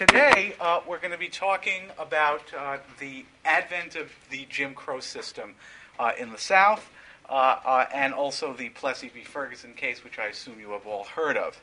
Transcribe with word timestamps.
today 0.00 0.54
uh, 0.62 0.80
we're 0.88 0.98
going 0.98 1.12
to 1.12 1.18
be 1.18 1.28
talking 1.28 1.82
about 1.98 2.40
uh, 2.58 2.78
the 3.00 3.22
advent 3.44 3.96
of 3.96 4.10
the 4.30 4.46
Jim 4.48 4.72
Crow 4.72 4.98
system 4.98 5.54
uh, 5.98 6.12
in 6.18 6.32
the 6.32 6.38
South 6.38 6.88
uh, 7.28 7.58
uh, 7.62 7.84
and 7.92 8.14
also 8.14 8.54
the 8.54 8.70
Plessy 8.70 9.10
v. 9.10 9.22
Ferguson 9.22 9.74
case, 9.74 10.02
which 10.02 10.18
I 10.18 10.28
assume 10.28 10.58
you 10.58 10.70
have 10.70 10.86
all 10.86 11.04
heard 11.04 11.36
of. 11.36 11.60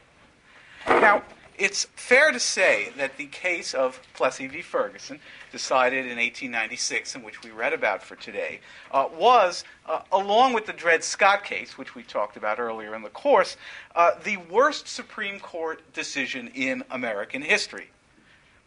Now, 0.88 1.24
it's 1.58 1.86
fair 1.96 2.32
to 2.32 2.40
say 2.40 2.90
that 2.98 3.18
the 3.18 3.26
case 3.26 3.74
of 3.74 4.00
Plessy 4.14 4.46
v. 4.46 4.62
Ferguson, 4.62 5.20
decided 5.52 6.06
in 6.06 6.18
1896, 6.18 7.16
and 7.16 7.24
which 7.24 7.42
we 7.42 7.50
read 7.50 7.74
about 7.74 8.04
for 8.04 8.16
today, 8.18 8.60
uh, 8.92 9.08
was, 9.18 9.64
uh, 9.88 10.02
along 10.12 10.54
with 10.54 10.68
the 10.68 10.74
Dred 10.74 11.04
Scott 11.04 11.44
case, 11.44 11.76
which 11.76 11.96
we 11.96 12.04
talked 12.04 12.38
about 12.38 12.60
earlier 12.60 12.94
in 12.94 13.02
the 13.02 13.10
course, 13.10 13.58
uh, 13.96 14.12
the 14.24 14.38
worst 14.38 14.88
Supreme 14.88 15.40
Court 15.40 15.82
decision 15.92 16.52
in 16.54 16.84
American 16.92 17.42
history, 17.42 17.90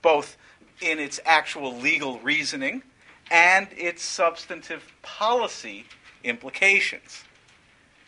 both 0.02 0.36
in 0.80 0.98
its 0.98 1.20
actual 1.24 1.76
legal 1.76 2.18
reasoning 2.20 2.82
and 3.30 3.68
its 3.76 4.02
substantive 4.02 4.92
policy 5.02 5.84
implications. 6.24 7.24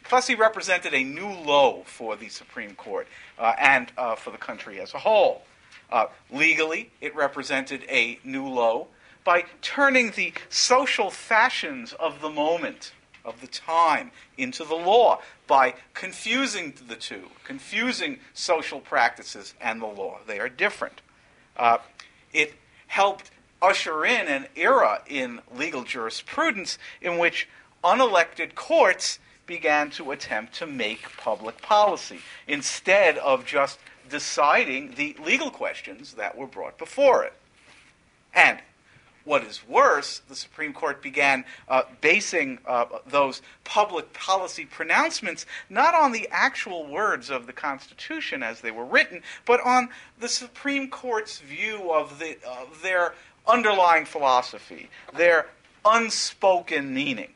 Plessy 0.05 0.34
represented 0.34 0.95
a 0.95 1.05
new 1.05 1.28
low 1.28 1.84
for 1.86 2.16
the 2.16 2.28
Supreme 2.28 2.74
Court 2.74 3.06
uh, 3.38 3.55
and 3.59 3.92
uh, 3.97 4.16
for 4.16 4.30
the 4.30 4.38
country 4.38 4.80
as 4.80 4.95
a 4.95 4.98
whole. 4.98 5.42
Uh, 5.91 6.06
legally, 6.30 6.91
it 7.00 7.14
represented 7.14 7.84
a 7.88 8.19
new 8.24 8.47
low 8.47 8.88
by 9.24 9.45
turning 9.61 10.11
the 10.12 10.33
social 10.48 11.11
fashions 11.11 11.92
of 11.92 12.20
the 12.20 12.30
moment, 12.30 12.92
of 13.24 13.41
the 13.41 13.47
time, 13.47 14.11
into 14.36 14.64
the 14.64 14.74
law, 14.74 15.20
by 15.47 15.74
confusing 15.95 16.74
the 16.88 16.97
two, 16.97 17.28
confusing 17.45 18.19
social 18.34 18.80
practices 18.80 19.55
and 19.61 19.80
the 19.80 19.86
law. 19.86 20.19
They 20.27 20.41
are 20.41 20.48
different. 20.48 21.02
Uh, 21.56 21.79
it 22.33 22.55
helped 22.87 23.30
usher 23.61 24.05
in 24.05 24.27
an 24.27 24.47
era 24.56 25.01
in 25.06 25.41
legal 25.55 25.84
jurisprudence 25.84 26.78
in 27.00 27.19
which 27.19 27.48
unelected 27.84 28.55
courts 28.55 29.19
began 29.47 29.91
to 29.91 30.11
attempt 30.11 30.55
to 30.55 30.67
make 30.67 31.17
public 31.17 31.61
policy 31.62 32.19
instead 32.47 33.19
of 33.19 33.45
just 33.45 33.78
deciding 34.08 34.95
the 34.97 35.17
legal 35.25 35.50
questions 35.50 36.14
that 36.14 36.36
were 36.36 36.47
brought 36.47 36.78
before 36.78 37.25
it. 37.25 37.33
And 38.34 38.58
what 39.25 39.45
is 39.45 39.67
worse, 39.69 40.20
the 40.28 40.34
Supreme 40.34 40.73
Court 40.73 41.03
began 41.03 41.45
uh, 41.69 41.83
basing 42.01 42.59
uh, 42.67 42.87
those 43.06 43.42
public 43.64 44.12
policy 44.12 44.64
pronouncements 44.64 45.47
not 45.70 45.95
on 45.95 46.12
the 46.12 46.29
actual 46.31 46.87
words 46.87 47.31
of 47.31 47.47
the 47.47 47.53
Constitution 47.53 48.42
as 48.42 48.61
they 48.61 48.70
were 48.70 48.84
written, 48.84 49.23
but 49.45 49.61
on 49.64 49.89
the 50.19 50.29
Supreme 50.29 50.89
Court's 50.89 51.39
view 51.39 51.92
of, 51.92 52.19
the, 52.19 52.37
of 52.47 52.83
their 52.83 53.14
underlying 53.47 54.05
philosophy, 54.05 54.89
their 55.17 55.47
unspoken 55.84 56.92
meaning. 56.95 57.33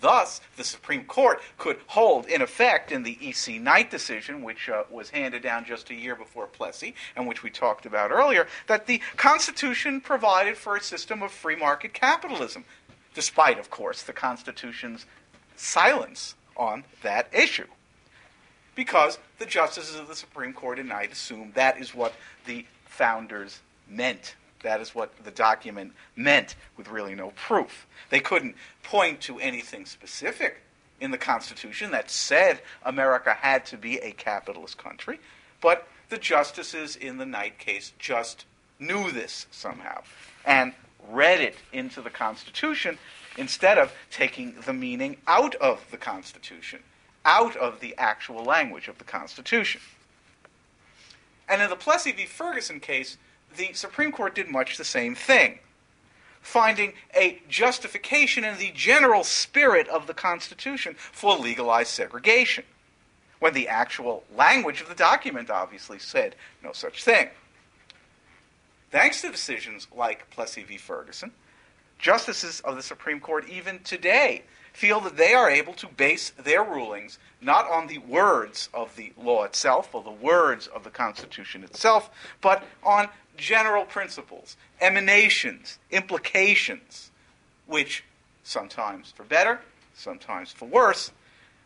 Thus, 0.00 0.40
the 0.56 0.64
Supreme 0.64 1.04
Court 1.04 1.40
could 1.56 1.78
hold, 1.88 2.26
in 2.26 2.40
effect, 2.40 2.92
in 2.92 3.02
the 3.02 3.18
E.C. 3.20 3.58
Knight 3.58 3.90
decision, 3.90 4.42
which 4.42 4.68
uh, 4.68 4.84
was 4.90 5.10
handed 5.10 5.42
down 5.42 5.64
just 5.64 5.90
a 5.90 5.94
year 5.94 6.14
before 6.14 6.46
Plessy, 6.46 6.94
and 7.16 7.26
which 7.26 7.42
we 7.42 7.50
talked 7.50 7.84
about 7.84 8.12
earlier, 8.12 8.46
that 8.68 8.86
the 8.86 9.00
Constitution 9.16 10.00
provided 10.00 10.56
for 10.56 10.76
a 10.76 10.80
system 10.80 11.22
of 11.22 11.32
free 11.32 11.56
market 11.56 11.94
capitalism, 11.94 12.64
despite, 13.12 13.58
of 13.58 13.70
course, 13.70 14.02
the 14.02 14.12
Constitution's 14.12 15.04
silence 15.56 16.36
on 16.56 16.84
that 17.02 17.28
issue. 17.32 17.66
Because 18.76 19.18
the 19.40 19.46
justices 19.46 19.98
of 19.98 20.06
the 20.06 20.14
Supreme 20.14 20.52
Court 20.52 20.78
in 20.78 20.86
Knight 20.86 21.10
assumed 21.10 21.54
that 21.54 21.80
is 21.80 21.92
what 21.92 22.14
the 22.46 22.64
founders 22.86 23.60
meant. 23.88 24.36
That 24.62 24.80
is 24.80 24.94
what 24.94 25.12
the 25.24 25.30
document 25.30 25.92
meant 26.16 26.56
with 26.76 26.88
really 26.88 27.14
no 27.14 27.30
proof. 27.30 27.86
They 28.10 28.20
couldn't 28.20 28.56
point 28.82 29.20
to 29.22 29.38
anything 29.38 29.86
specific 29.86 30.62
in 31.00 31.10
the 31.10 31.18
Constitution 31.18 31.92
that 31.92 32.10
said 32.10 32.60
America 32.84 33.34
had 33.34 33.64
to 33.66 33.76
be 33.76 33.98
a 33.98 34.12
capitalist 34.12 34.78
country, 34.78 35.20
but 35.60 35.86
the 36.08 36.18
justices 36.18 36.96
in 36.96 37.18
the 37.18 37.26
Knight 37.26 37.58
case 37.58 37.92
just 37.98 38.44
knew 38.80 39.10
this 39.10 39.46
somehow 39.50 40.02
and 40.44 40.72
read 41.08 41.40
it 41.40 41.56
into 41.72 42.00
the 42.00 42.10
Constitution 42.10 42.98
instead 43.36 43.78
of 43.78 43.92
taking 44.10 44.54
the 44.66 44.72
meaning 44.72 45.16
out 45.26 45.54
of 45.56 45.84
the 45.90 45.96
Constitution, 45.96 46.80
out 47.24 47.56
of 47.56 47.80
the 47.80 47.94
actual 47.96 48.42
language 48.42 48.88
of 48.88 48.98
the 48.98 49.04
Constitution. 49.04 49.80
And 51.48 51.62
in 51.62 51.70
the 51.70 51.76
Plessy 51.76 52.12
v. 52.12 52.26
Ferguson 52.26 52.80
case, 52.80 53.16
the 53.58 53.74
Supreme 53.74 54.10
Court 54.10 54.34
did 54.34 54.48
much 54.48 54.78
the 54.78 54.84
same 54.84 55.14
thing, 55.14 55.58
finding 56.40 56.94
a 57.14 57.42
justification 57.48 58.44
in 58.44 58.56
the 58.56 58.72
general 58.74 59.24
spirit 59.24 59.86
of 59.88 60.06
the 60.06 60.14
Constitution 60.14 60.94
for 60.96 61.36
legalized 61.36 61.90
segregation, 61.90 62.64
when 63.40 63.52
the 63.52 63.68
actual 63.68 64.24
language 64.34 64.80
of 64.80 64.88
the 64.88 64.94
document 64.94 65.50
obviously 65.50 65.98
said 65.98 66.34
no 66.64 66.72
such 66.72 67.04
thing. 67.04 67.28
Thanks 68.90 69.20
to 69.20 69.30
decisions 69.30 69.86
like 69.94 70.30
Plessy 70.30 70.62
v. 70.62 70.78
Ferguson, 70.78 71.32
justices 71.98 72.60
of 72.60 72.76
the 72.76 72.82
Supreme 72.82 73.20
Court 73.20 73.46
even 73.48 73.80
today 73.80 74.44
feel 74.78 75.00
that 75.00 75.16
they 75.16 75.34
are 75.34 75.50
able 75.50 75.72
to 75.72 75.88
base 75.88 76.30
their 76.30 76.62
rulings 76.62 77.18
not 77.40 77.68
on 77.68 77.88
the 77.88 77.98
words 77.98 78.68
of 78.72 78.94
the 78.94 79.12
law 79.20 79.42
itself 79.42 79.92
or 79.92 80.04
the 80.04 80.10
words 80.10 80.68
of 80.68 80.84
the 80.84 80.90
Constitution 80.90 81.64
itself, 81.64 82.08
but 82.40 82.62
on 82.84 83.08
general 83.36 83.84
principles, 83.84 84.56
emanations, 84.80 85.80
implications, 85.90 87.10
which 87.66 88.04
sometimes 88.44 89.10
for 89.10 89.24
better, 89.24 89.60
sometimes 89.94 90.52
for 90.52 90.66
worse, 90.66 91.10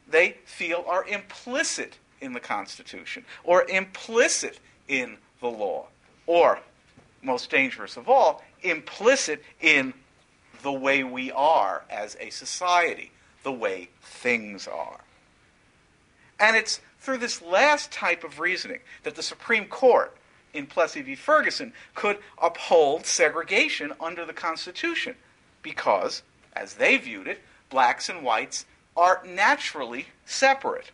they 0.08 0.38
feel 0.46 0.82
are 0.88 1.06
implicit 1.06 1.98
in 2.22 2.32
the 2.32 2.40
Constitution 2.40 3.26
or 3.44 3.68
implicit 3.68 4.58
in 4.88 5.18
the 5.42 5.48
law, 5.48 5.84
or, 6.26 6.60
most 7.22 7.50
dangerous 7.50 7.98
of 7.98 8.08
all, 8.08 8.42
implicit 8.62 9.44
in 9.60 9.92
the 10.62 10.72
way 10.72 11.04
we 11.04 11.30
are 11.32 11.82
as 11.90 12.16
a 12.20 12.30
society, 12.30 13.12
the 13.42 13.52
way 13.52 13.88
things 14.00 14.66
are. 14.66 15.00
And 16.38 16.56
it's 16.56 16.80
through 16.98 17.18
this 17.18 17.42
last 17.42 17.92
type 17.92 18.24
of 18.24 18.40
reasoning 18.40 18.80
that 19.02 19.14
the 19.14 19.22
Supreme 19.22 19.66
Court 19.66 20.16
in 20.54 20.66
Plessy 20.66 21.02
v. 21.02 21.14
Ferguson 21.14 21.72
could 21.94 22.18
uphold 22.40 23.06
segregation 23.06 23.92
under 24.00 24.24
the 24.24 24.32
Constitution 24.32 25.16
because, 25.62 26.22
as 26.54 26.74
they 26.74 26.96
viewed 26.96 27.26
it, 27.26 27.40
blacks 27.70 28.08
and 28.08 28.22
whites 28.22 28.66
are 28.96 29.22
naturally 29.26 30.06
separate. 30.26 30.90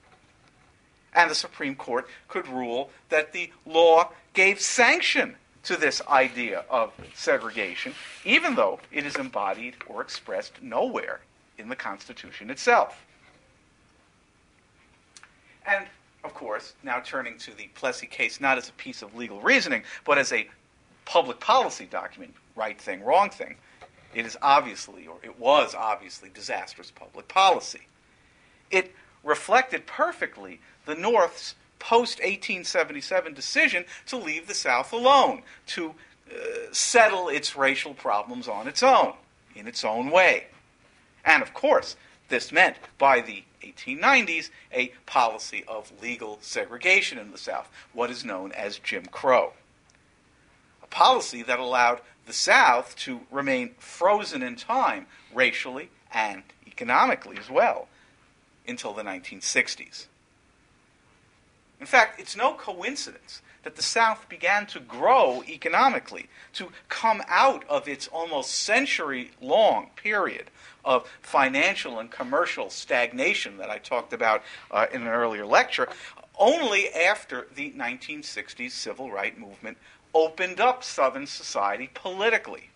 And 1.14 1.30
the 1.30 1.34
Supreme 1.34 1.74
Court 1.74 2.08
could 2.28 2.46
rule 2.46 2.90
that 3.08 3.32
the 3.32 3.50
law 3.66 4.12
gave 4.34 4.60
sanction 4.60 5.36
to 5.64 5.76
this 5.76 6.00
idea 6.08 6.64
of 6.70 6.92
segregation, 7.14 7.92
even 8.24 8.54
though 8.54 8.80
it 8.92 9.04
is 9.04 9.16
embodied 9.16 9.74
or 9.86 10.00
expressed 10.00 10.62
nowhere 10.62 11.20
in 11.58 11.68
the 11.68 11.76
Constitution 11.76 12.50
itself. 12.50 13.04
And 15.66 15.86
of 16.24 16.34
course, 16.34 16.74
now 16.82 17.00
turning 17.00 17.38
to 17.38 17.54
the 17.54 17.68
Plessy 17.74 18.06
case 18.06 18.40
not 18.40 18.58
as 18.58 18.68
a 18.68 18.72
piece 18.72 19.02
of 19.02 19.14
legal 19.14 19.40
reasoning, 19.40 19.82
but 20.04 20.18
as 20.18 20.32
a 20.32 20.48
public 21.04 21.40
policy 21.40 21.86
document, 21.86 22.34
right 22.56 22.80
thing, 22.80 23.02
wrong 23.02 23.30
thing, 23.30 23.56
it 24.14 24.26
is 24.26 24.36
obviously, 24.42 25.06
or 25.06 25.16
it 25.22 25.38
was 25.38 25.74
obviously, 25.74 26.30
disastrous 26.30 26.90
public 26.90 27.28
policy. 27.28 27.86
It 28.70 28.94
reflected 29.22 29.86
perfectly 29.86 30.60
the 30.86 30.94
North's 30.94 31.54
post 31.78 32.18
1877 32.18 33.34
decision 33.34 33.84
to 34.06 34.16
leave 34.16 34.46
the 34.46 34.54
South 34.54 34.92
alone, 34.92 35.42
to 35.66 35.94
uh, 36.30 36.34
settle 36.72 37.28
its 37.28 37.56
racial 37.56 37.94
problems 37.94 38.48
on 38.48 38.68
its 38.68 38.82
own, 38.82 39.14
in 39.54 39.66
its 39.66 39.84
own 39.84 40.10
way. 40.10 40.46
And 41.24 41.42
of 41.42 41.54
course, 41.54 41.96
this 42.28 42.52
meant 42.52 42.76
by 42.98 43.20
the 43.20 43.44
1890s 43.62 44.50
a 44.72 44.92
policy 45.06 45.64
of 45.66 45.92
legal 46.02 46.38
segregation 46.40 47.18
in 47.18 47.32
the 47.32 47.38
South, 47.38 47.70
what 47.92 48.10
is 48.10 48.24
known 48.24 48.52
as 48.52 48.78
Jim 48.78 49.06
Crow. 49.06 49.52
A 50.82 50.86
policy 50.86 51.42
that 51.42 51.58
allowed 51.58 52.00
the 52.26 52.32
South 52.32 52.94
to 52.96 53.20
remain 53.30 53.70
frozen 53.78 54.42
in 54.42 54.56
time, 54.56 55.06
racially 55.34 55.90
and 56.12 56.42
economically 56.66 57.38
as 57.38 57.50
well, 57.50 57.88
until 58.66 58.92
the 58.92 59.02
1960s. 59.02 60.06
In 61.80 61.86
fact, 61.86 62.20
it's 62.20 62.36
no 62.36 62.54
coincidence 62.54 63.42
that 63.62 63.76
the 63.76 63.82
South 63.82 64.28
began 64.28 64.66
to 64.66 64.80
grow 64.80 65.42
economically, 65.46 66.28
to 66.54 66.68
come 66.88 67.22
out 67.28 67.64
of 67.68 67.88
its 67.88 68.08
almost 68.08 68.50
century 68.50 69.30
long 69.40 69.90
period 69.96 70.50
of 70.84 71.08
financial 71.20 71.98
and 71.98 72.10
commercial 72.10 72.70
stagnation 72.70 73.58
that 73.58 73.68
I 73.68 73.78
talked 73.78 74.12
about 74.12 74.42
uh, 74.70 74.86
in 74.92 75.02
an 75.02 75.08
earlier 75.08 75.44
lecture, 75.44 75.88
only 76.38 76.88
after 76.90 77.48
the 77.54 77.72
1960s 77.72 78.70
civil 78.70 79.10
rights 79.10 79.38
movement 79.38 79.76
opened 80.14 80.60
up 80.60 80.82
Southern 80.82 81.26
society 81.26 81.90
politically. 81.92 82.70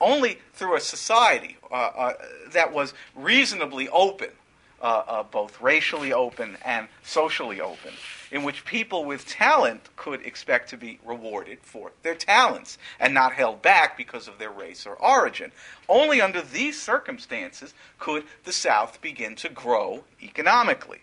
Only 0.00 0.38
through 0.52 0.76
a 0.76 0.80
society 0.80 1.56
uh, 1.70 1.74
uh, 1.74 2.12
that 2.52 2.72
was 2.72 2.94
reasonably 3.16 3.88
open, 3.88 4.30
uh, 4.80 5.02
uh 5.06 5.22
both 5.22 5.60
racially 5.60 6.12
open 6.12 6.56
and 6.64 6.88
socially 7.02 7.60
open, 7.60 7.92
in 8.30 8.42
which 8.42 8.64
people 8.64 9.04
with 9.04 9.26
talent 9.26 9.88
could 9.96 10.24
expect 10.24 10.70
to 10.70 10.76
be 10.76 10.98
rewarded 11.04 11.58
for 11.62 11.92
their 12.02 12.14
talents 12.14 12.78
and 13.00 13.14
not 13.14 13.32
held 13.32 13.62
back 13.62 13.96
because 13.96 14.28
of 14.28 14.38
their 14.38 14.50
race 14.50 14.86
or 14.86 14.94
origin. 14.94 15.52
Only 15.88 16.20
under 16.20 16.42
these 16.42 16.80
circumstances 16.80 17.74
could 17.98 18.24
the 18.44 18.52
South 18.52 19.00
begin 19.00 19.34
to 19.36 19.48
grow 19.48 20.04
economically. 20.22 21.00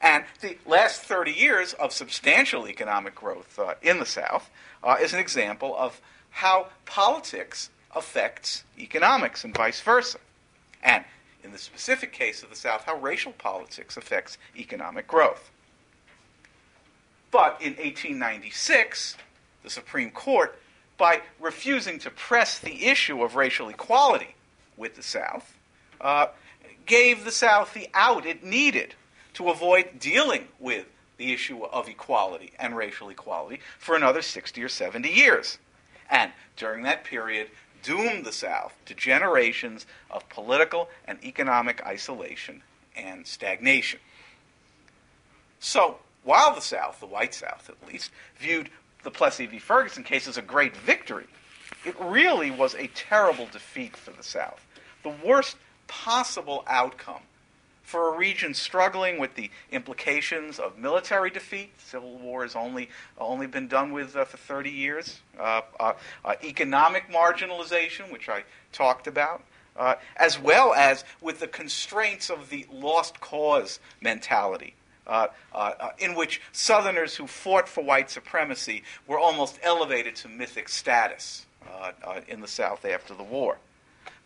And 0.00 0.24
the 0.40 0.58
last 0.66 1.02
30 1.02 1.32
years 1.32 1.72
of 1.72 1.92
substantial 1.92 2.68
economic 2.68 3.14
growth 3.14 3.58
uh, 3.58 3.74
in 3.82 3.98
the 3.98 4.06
South 4.06 4.50
uh, 4.82 4.96
is 5.00 5.12
an 5.12 5.20
example 5.20 5.74
of 5.76 6.00
how 6.30 6.68
politics 6.84 7.70
affects 7.94 8.64
economics 8.78 9.42
and 9.42 9.54
vice 9.54 9.80
versa. 9.80 10.18
And 10.82 11.04
in 11.46 11.52
the 11.52 11.58
specific 11.58 12.12
case 12.12 12.42
of 12.42 12.50
the 12.50 12.56
South, 12.56 12.82
how 12.84 12.96
racial 12.96 13.32
politics 13.32 13.96
affects 13.96 14.36
economic 14.56 15.06
growth. 15.06 15.50
But 17.30 17.60
in 17.60 17.74
1896, 17.74 19.16
the 19.62 19.70
Supreme 19.70 20.10
Court, 20.10 20.58
by 20.98 21.22
refusing 21.40 21.98
to 22.00 22.10
press 22.10 22.58
the 22.58 22.86
issue 22.86 23.22
of 23.22 23.36
racial 23.36 23.68
equality 23.68 24.34
with 24.76 24.96
the 24.96 25.02
South, 25.02 25.56
uh, 26.00 26.26
gave 26.84 27.24
the 27.24 27.30
South 27.30 27.74
the 27.74 27.88
out 27.94 28.26
it 28.26 28.42
needed 28.42 28.94
to 29.34 29.48
avoid 29.48 30.00
dealing 30.00 30.48
with 30.58 30.86
the 31.16 31.32
issue 31.32 31.62
of 31.64 31.88
equality 31.88 32.52
and 32.58 32.76
racial 32.76 33.08
equality 33.08 33.60
for 33.78 33.94
another 33.94 34.20
60 34.20 34.62
or 34.62 34.68
70 34.68 35.08
years. 35.08 35.58
And 36.10 36.32
during 36.56 36.82
that 36.82 37.04
period, 37.04 37.48
doomed 37.86 38.26
the 38.26 38.32
South 38.32 38.74
to 38.84 38.94
generations 38.94 39.86
of 40.10 40.28
political 40.28 40.88
and 41.06 41.22
economic 41.24 41.80
isolation 41.86 42.62
and 42.96 43.26
stagnation. 43.26 44.00
So, 45.60 45.98
while 46.24 46.52
the 46.52 46.60
South, 46.60 46.98
the 46.98 47.06
white 47.06 47.32
South 47.32 47.70
at 47.70 47.88
least, 47.88 48.10
viewed 48.38 48.70
the 49.04 49.10
Plessy 49.12 49.46
v. 49.46 49.60
Ferguson 49.60 50.02
case 50.02 50.26
as 50.26 50.36
a 50.36 50.42
great 50.42 50.76
victory, 50.76 51.26
it 51.84 51.94
really 52.00 52.50
was 52.50 52.74
a 52.74 52.88
terrible 52.88 53.46
defeat 53.46 53.96
for 53.96 54.10
the 54.10 54.24
South. 54.24 54.66
The 55.04 55.14
worst 55.24 55.56
possible 55.86 56.64
outcome 56.66 57.22
for 57.86 58.12
a 58.12 58.18
region 58.18 58.52
struggling 58.52 59.16
with 59.16 59.36
the 59.36 59.48
implications 59.70 60.58
of 60.58 60.76
military 60.76 61.30
defeat. 61.30 61.70
Civil 61.80 62.18
War 62.18 62.42
has 62.42 62.56
only 62.56 62.90
only 63.16 63.46
been 63.46 63.68
done 63.68 63.92
with 63.92 64.16
uh, 64.16 64.24
for 64.24 64.36
30 64.36 64.70
years. 64.70 65.20
Uh, 65.38 65.60
uh, 65.78 65.92
uh, 66.24 66.34
economic 66.42 67.08
marginalization, 67.08 68.10
which 68.10 68.28
I 68.28 68.42
talked 68.72 69.06
about, 69.06 69.44
uh, 69.76 69.94
as 70.16 70.36
well 70.38 70.74
as 70.74 71.04
with 71.20 71.38
the 71.38 71.46
constraints 71.46 72.28
of 72.28 72.50
the 72.50 72.66
lost 72.72 73.20
cause 73.20 73.78
mentality. 74.00 74.74
Uh, 75.06 75.28
in 76.00 76.16
which 76.16 76.42
Southerners 76.50 77.14
who 77.14 77.28
fought 77.28 77.68
for 77.68 77.84
white 77.84 78.10
supremacy 78.10 78.82
were 79.06 79.20
almost 79.20 79.56
elevated 79.62 80.16
to 80.16 80.26
mythic 80.26 80.68
status 80.68 81.46
in 82.26 82.40
the 82.40 82.48
South 82.48 82.84
after 82.84 83.14
the 83.14 83.22
war. 83.22 83.58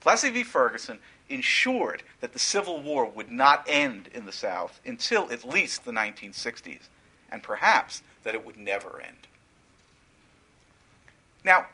Plessy 0.00 0.30
v. 0.30 0.42
Ferguson 0.42 0.98
ensured 1.30 2.02
that 2.20 2.32
the 2.32 2.38
Civil 2.38 2.82
War 2.82 3.06
would 3.08 3.30
not 3.30 3.64
end 3.66 4.08
in 4.12 4.26
the 4.26 4.32
South 4.32 4.80
until 4.84 5.30
at 5.32 5.44
least 5.44 5.84
the 5.84 5.92
1960s, 5.92 6.88
and 7.30 7.42
perhaps 7.42 8.02
that 8.22 8.34
it 8.34 8.44
would 8.44 8.56
never 8.56 9.00
end. 9.00 9.28
Now, 11.44 11.66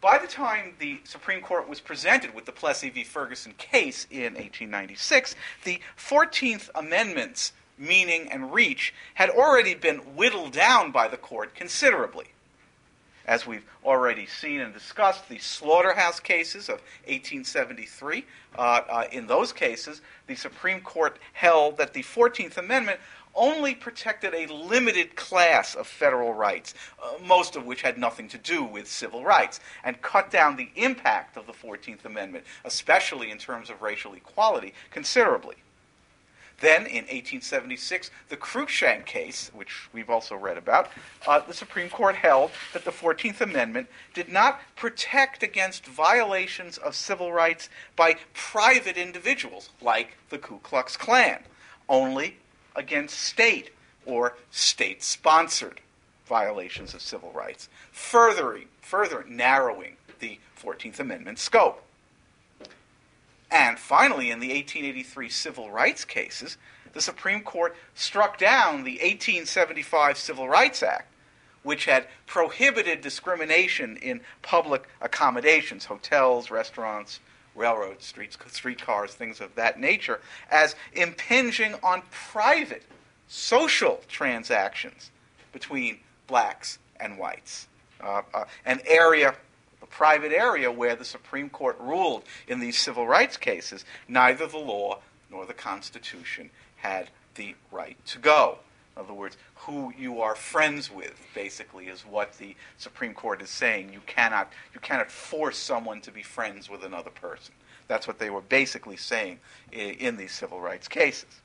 by 0.00 0.16
the 0.16 0.26
time 0.26 0.74
the 0.78 1.00
Supreme 1.04 1.42
Court 1.42 1.68
was 1.68 1.80
presented 1.80 2.34
with 2.34 2.46
the 2.46 2.52
Plessy 2.52 2.88
v. 2.88 3.04
Ferguson 3.04 3.52
case 3.58 4.06
in 4.10 4.34
1896, 4.34 5.34
the 5.64 5.80
14th 5.98 6.70
Amendment's 6.74 7.52
meaning 7.76 8.30
and 8.30 8.52
reach 8.52 8.94
had 9.14 9.28
already 9.28 9.74
been 9.74 9.98
whittled 10.16 10.52
down 10.52 10.90
by 10.90 11.08
the 11.08 11.16
court 11.16 11.54
considerably 11.54 12.28
as 13.26 13.46
we've 13.46 13.64
already 13.84 14.26
seen 14.26 14.60
and 14.60 14.72
discussed, 14.72 15.28
the 15.28 15.38
slaughterhouse 15.38 16.20
cases 16.20 16.68
of 16.68 16.76
1873. 17.06 18.24
Uh, 18.56 18.60
uh, 18.60 19.04
in 19.12 19.26
those 19.26 19.52
cases, 19.52 20.00
the 20.26 20.34
Supreme 20.34 20.80
Court 20.80 21.18
held 21.32 21.76
that 21.78 21.92
the 21.92 22.02
14th 22.02 22.56
Amendment 22.56 23.00
only 23.34 23.74
protected 23.74 24.34
a 24.34 24.52
limited 24.52 25.14
class 25.14 25.74
of 25.74 25.86
federal 25.86 26.32
rights, 26.32 26.74
uh, 27.02 27.12
most 27.24 27.56
of 27.56 27.64
which 27.64 27.82
had 27.82 27.96
nothing 27.96 28.28
to 28.28 28.38
do 28.38 28.64
with 28.64 28.88
civil 28.90 29.24
rights, 29.24 29.60
and 29.84 30.00
cut 30.02 30.30
down 30.30 30.56
the 30.56 30.70
impact 30.76 31.36
of 31.36 31.46
the 31.46 31.52
14th 31.52 32.04
Amendment, 32.04 32.44
especially 32.64 33.30
in 33.30 33.38
terms 33.38 33.70
of 33.70 33.82
racial 33.82 34.14
equality, 34.14 34.74
considerably. 34.90 35.56
Then, 36.60 36.82
in 36.82 37.04
1876, 37.04 38.10
the 38.28 38.36
Cruikshank 38.36 39.06
case, 39.06 39.50
which 39.54 39.88
we've 39.94 40.10
also 40.10 40.36
read 40.36 40.58
about, 40.58 40.90
uh, 41.26 41.40
the 41.40 41.54
Supreme 41.54 41.88
Court 41.88 42.16
held 42.16 42.50
that 42.74 42.84
the 42.84 42.90
14th 42.90 43.40
Amendment 43.40 43.88
did 44.12 44.28
not 44.28 44.60
protect 44.76 45.42
against 45.42 45.86
violations 45.86 46.76
of 46.76 46.94
civil 46.94 47.32
rights 47.32 47.70
by 47.96 48.16
private 48.34 48.98
individuals, 48.98 49.70
like 49.80 50.18
the 50.28 50.36
Ku 50.36 50.58
Klux 50.62 50.98
Klan, 50.98 51.40
only 51.88 52.36
against 52.76 53.18
state 53.18 53.70
or 54.04 54.36
state 54.50 55.02
sponsored 55.02 55.80
violations 56.26 56.92
of 56.92 57.00
civil 57.00 57.32
rights, 57.32 57.70
furthering, 57.90 58.66
further 58.82 59.24
narrowing 59.26 59.96
the 60.18 60.38
14th 60.62 61.00
Amendment 61.00 61.38
scope. 61.38 61.82
And 63.50 63.78
finally, 63.78 64.30
in 64.30 64.40
the 64.40 64.48
1883 64.48 65.28
civil 65.28 65.70
rights 65.70 66.04
cases, 66.04 66.56
the 66.92 67.00
Supreme 67.00 67.42
Court 67.42 67.76
struck 67.94 68.38
down 68.38 68.84
the 68.84 68.92
1875 68.92 70.18
Civil 70.18 70.48
Rights 70.48 70.82
Act, 70.82 71.12
which 71.62 71.84
had 71.84 72.06
prohibited 72.26 73.00
discrimination 73.00 73.96
in 73.96 74.20
public 74.42 74.88
accommodations, 75.00 75.84
hotels, 75.84 76.50
restaurants, 76.50 77.20
railroads, 77.54 78.06
streets, 78.06 78.38
streetcars, 78.48 79.14
things 79.14 79.40
of 79.40 79.54
that 79.56 79.78
nature, 79.78 80.20
as 80.50 80.74
impinging 80.92 81.74
on 81.82 82.02
private 82.10 82.84
social 83.28 84.00
transactions 84.08 85.10
between 85.52 85.98
blacks 86.26 86.78
and 86.98 87.18
whites. 87.18 87.66
Uh, 88.00 88.22
uh, 88.32 88.44
an 88.64 88.80
area 88.86 89.34
private 89.90 90.32
area 90.32 90.70
where 90.70 90.96
the 90.96 91.04
Supreme 91.04 91.50
Court 91.50 91.76
ruled 91.78 92.22
in 92.48 92.60
these 92.60 92.78
civil 92.78 93.06
rights 93.06 93.36
cases, 93.36 93.84
neither 94.08 94.46
the 94.46 94.58
law 94.58 95.00
nor 95.30 95.46
the 95.46 95.54
Constitution 95.54 96.50
had 96.76 97.10
the 97.34 97.54
right 97.70 97.96
to 98.06 98.18
go. 98.18 98.58
In 98.96 99.02
other 99.02 99.12
words, 99.12 99.36
who 99.54 99.92
you 99.96 100.20
are 100.20 100.34
friends 100.34 100.90
with, 100.90 101.20
basically, 101.34 101.86
is 101.86 102.02
what 102.02 102.38
the 102.38 102.56
Supreme 102.76 103.14
Court 103.14 103.40
is 103.40 103.50
saying. 103.50 103.92
You 103.92 104.00
cannot, 104.06 104.52
you 104.74 104.80
cannot 104.80 105.10
force 105.10 105.56
someone 105.56 106.00
to 106.02 106.10
be 106.10 106.22
friends 106.22 106.68
with 106.68 106.84
another 106.84 107.10
person. 107.10 107.54
That's 107.88 108.06
what 108.06 108.18
they 108.18 108.30
were 108.30 108.40
basically 108.40 108.96
saying 108.96 109.38
in, 109.72 109.90
in 109.90 110.16
these 110.16 110.32
civil 110.32 110.60
rights 110.60 110.88
cases. 110.88 111.40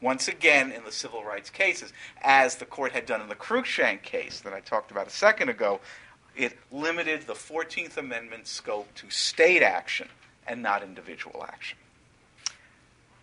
Once 0.00 0.28
again, 0.28 0.70
in 0.70 0.84
the 0.84 0.92
civil 0.92 1.24
rights 1.24 1.48
cases, 1.48 1.92
as 2.22 2.56
the 2.56 2.66
court 2.66 2.92
had 2.92 3.06
done 3.06 3.20
in 3.20 3.28
the 3.28 3.34
Cruikshank 3.34 4.02
case 4.02 4.40
that 4.40 4.52
I 4.52 4.60
talked 4.60 4.90
about 4.90 5.06
a 5.06 5.10
second 5.10 5.48
ago, 5.48 5.80
it 6.36 6.58
limited 6.70 7.26
the 7.26 7.34
14th 7.34 7.96
Amendment 7.96 8.46
scope 8.46 8.92
to 8.94 9.10
state 9.10 9.62
action 9.62 10.08
and 10.46 10.62
not 10.62 10.82
individual 10.82 11.44
action. 11.46 11.78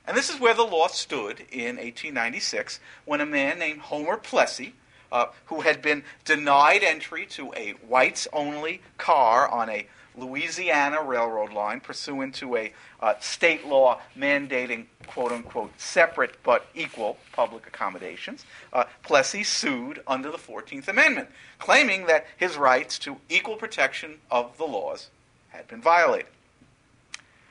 And 0.07 0.17
this 0.17 0.29
is 0.29 0.39
where 0.39 0.53
the 0.53 0.63
law 0.63 0.87
stood 0.87 1.41
in 1.51 1.77
1896 1.77 2.79
when 3.05 3.21
a 3.21 3.25
man 3.25 3.59
named 3.59 3.81
Homer 3.81 4.17
Plessy, 4.17 4.73
uh, 5.11 5.27
who 5.45 5.61
had 5.61 5.81
been 5.81 6.03
denied 6.25 6.83
entry 6.83 7.25
to 7.27 7.53
a 7.55 7.71
whites 7.87 8.27
only 8.33 8.81
car 8.97 9.47
on 9.47 9.69
a 9.69 9.87
Louisiana 10.15 11.01
railroad 11.01 11.53
line 11.53 11.79
pursuant 11.79 12.35
to 12.35 12.57
a 12.57 12.73
uh, 13.01 13.15
state 13.19 13.65
law 13.65 13.99
mandating 14.17 14.85
quote 15.07 15.31
unquote 15.31 15.71
separate 15.79 16.35
but 16.43 16.67
equal 16.75 17.17
public 17.31 17.67
accommodations, 17.67 18.45
uh, 18.73 18.85
Plessy 19.03 19.43
sued 19.43 20.01
under 20.07 20.31
the 20.31 20.37
14th 20.37 20.87
Amendment, 20.87 21.29
claiming 21.59 22.05
that 22.05 22.25
his 22.37 22.57
rights 22.57 22.99
to 22.99 23.17
equal 23.29 23.55
protection 23.55 24.19
of 24.29 24.57
the 24.57 24.65
laws 24.65 25.09
had 25.49 25.67
been 25.67 25.81
violated. 25.81 26.31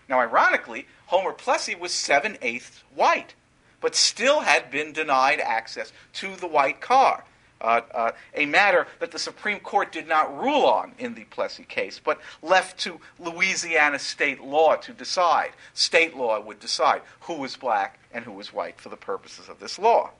Now, 0.09 0.21
ironically, 0.21 0.87
Homer 1.07 1.33
Plessy 1.33 1.75
was 1.75 1.93
seven 1.93 2.37
eighths 2.43 2.83
white, 2.95 3.35
but 3.81 3.95
still 3.95 4.40
had 4.40 4.71
been 4.71 4.93
denied 4.93 5.40
access 5.40 5.93
to 6.14 6.37
the 6.37 6.47
white 6.47 6.81
car 6.81 7.25
uh, 7.61 7.81
uh, 7.95 8.12
a 8.35 8.47
matter 8.47 8.87
that 9.00 9.11
the 9.11 9.19
Supreme 9.19 9.61
Court 9.61 9.93
did 9.93 10.09
not 10.09 10.37
rule 10.38 10.64
on 10.64 10.93
in 10.99 11.14
the 11.14 11.25
Plessy 11.25 11.64
case, 11.64 12.00
but 12.02 12.19
left 12.43 12.79
to 12.81 13.00
Louisiana 13.19 13.99
state 13.99 14.43
law 14.43 14.76
to 14.76 14.93
decide. 14.93 15.50
State 15.75 16.17
law 16.17 16.40
would 16.40 16.61
decide 16.61 17.02
who 17.21 17.35
was 17.35 17.57
black 17.57 17.99
and 18.12 18.25
who 18.25 18.33
was 18.33 18.52
white 18.52 18.81
for 18.81 18.88
the 18.88 18.97
purposes 18.97 19.49
of 19.49 19.61
this 19.61 19.79
law. 19.79 20.11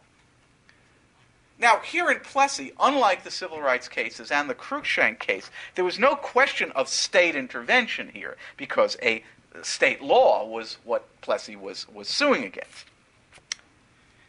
Now, 1.59 1.81
here 1.81 2.11
in 2.11 2.21
Plessy, 2.21 2.73
unlike 2.81 3.23
the 3.23 3.31
civil 3.31 3.61
rights 3.61 3.87
cases 3.87 4.31
and 4.31 4.49
the 4.49 4.55
Cruikshank 4.55 5.19
case, 5.19 5.51
there 5.75 5.85
was 5.85 5.99
no 5.99 6.15
question 6.15 6.73
of 6.73 6.89
state 6.89 7.37
intervention 7.37 8.11
here 8.15 8.37
because 8.57 8.97
a 9.03 9.23
state 9.63 10.01
law 10.01 10.47
was 10.47 10.79
what 10.85 11.07
Plessy 11.21 11.57
was, 11.57 11.87
was 11.89 12.09
suing 12.09 12.45
against. 12.45 12.87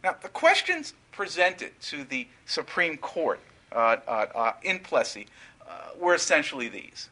Now, 0.04 0.16
the 0.22 0.30
questions 0.30 0.94
presented 1.12 1.80
to 1.82 2.04
the 2.04 2.28
Supreme 2.46 2.98
Court 2.98 3.40
uh, 3.72 3.98
uh, 4.08 4.26
uh, 4.34 4.54
in 4.64 4.80
Plessy 4.80 5.28
uh, 5.68 5.90
were 6.00 6.16
essentially 6.16 6.68
these. 6.68 7.10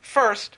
First, 0.00 0.56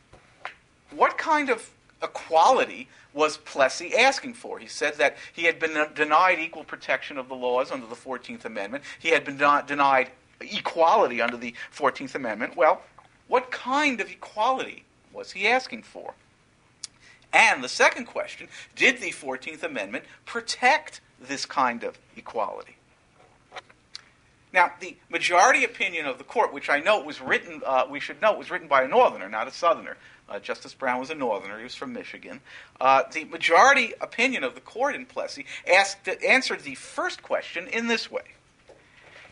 what 0.90 1.18
kind 1.18 1.50
of 1.50 1.70
equality 2.02 2.88
was 3.12 3.38
Plessy 3.38 3.94
asking 3.94 4.34
for? 4.34 4.58
He 4.58 4.66
said 4.66 4.94
that 4.94 5.16
he 5.32 5.44
had 5.44 5.58
been 5.58 5.86
denied 5.94 6.38
equal 6.38 6.64
protection 6.64 7.18
of 7.18 7.28
the 7.28 7.34
laws 7.34 7.70
under 7.70 7.86
the 7.86 7.94
14th 7.94 8.44
Amendment. 8.44 8.84
He 8.98 9.10
had 9.10 9.24
been 9.24 9.36
denied 9.36 10.10
equality 10.40 11.20
under 11.20 11.36
the 11.36 11.54
14th 11.76 12.14
Amendment. 12.14 12.56
Well, 12.56 12.82
what 13.28 13.50
kind 13.50 14.00
of 14.00 14.10
equality 14.10 14.84
was 15.12 15.32
he 15.32 15.46
asking 15.48 15.82
for? 15.82 16.14
And 17.32 17.64
the 17.64 17.68
second 17.68 18.06
question 18.06 18.48
did 18.76 19.00
the 19.00 19.10
14th 19.10 19.64
Amendment 19.64 20.04
protect 20.24 21.00
this 21.20 21.46
kind 21.46 21.84
of 21.84 21.98
equality? 22.16 22.76
Now, 24.52 24.70
the 24.78 24.96
majority 25.10 25.64
opinion 25.64 26.06
of 26.06 26.18
the 26.18 26.24
court, 26.24 26.52
which 26.52 26.70
I 26.70 26.78
know 26.78 27.02
was 27.02 27.20
written, 27.20 27.60
uh, 27.66 27.86
we 27.90 27.98
should 27.98 28.22
note, 28.22 28.38
was 28.38 28.52
written 28.52 28.68
by 28.68 28.84
a 28.84 28.88
Northerner, 28.88 29.28
not 29.28 29.48
a 29.48 29.50
Southerner. 29.50 29.96
Uh, 30.28 30.38
Justice 30.38 30.72
Brown 30.72 31.00
was 31.00 31.10
a 31.10 31.14
Northerner; 31.14 31.58
he 31.58 31.64
was 31.64 31.74
from 31.74 31.92
Michigan. 31.92 32.40
Uh, 32.80 33.02
the 33.12 33.24
majority 33.24 33.92
opinion 34.00 34.44
of 34.44 34.54
the 34.54 34.60
court 34.60 34.94
in 34.94 35.06
Plessy 35.06 35.44
asked, 35.66 36.08
answered 36.24 36.60
the 36.60 36.76
first 36.76 37.20
question 37.20 37.66
in 37.66 37.88
this 37.88 38.10
way. 38.10 38.22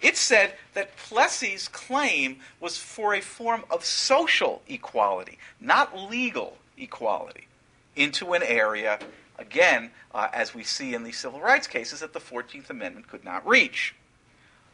It 0.02 0.16
said 0.16 0.54
that 0.74 0.96
Plessy's 0.96 1.68
claim 1.68 2.38
was 2.58 2.76
for 2.76 3.14
a 3.14 3.20
form 3.20 3.62
of 3.70 3.84
social 3.84 4.60
equality, 4.68 5.38
not 5.60 5.96
legal 5.96 6.58
equality, 6.76 7.46
into 7.94 8.32
an 8.32 8.42
area, 8.42 8.98
again, 9.42 9.90
uh, 10.14 10.28
as 10.32 10.54
we 10.54 10.62
see 10.62 10.94
in 10.94 11.04
the 11.04 11.12
civil 11.12 11.40
rights 11.40 11.66
cases, 11.66 12.00
that 12.00 12.12
the 12.12 12.20
14th 12.20 12.70
Amendment 12.70 13.08
could 13.08 13.24
not 13.24 13.46
reach. 13.46 13.94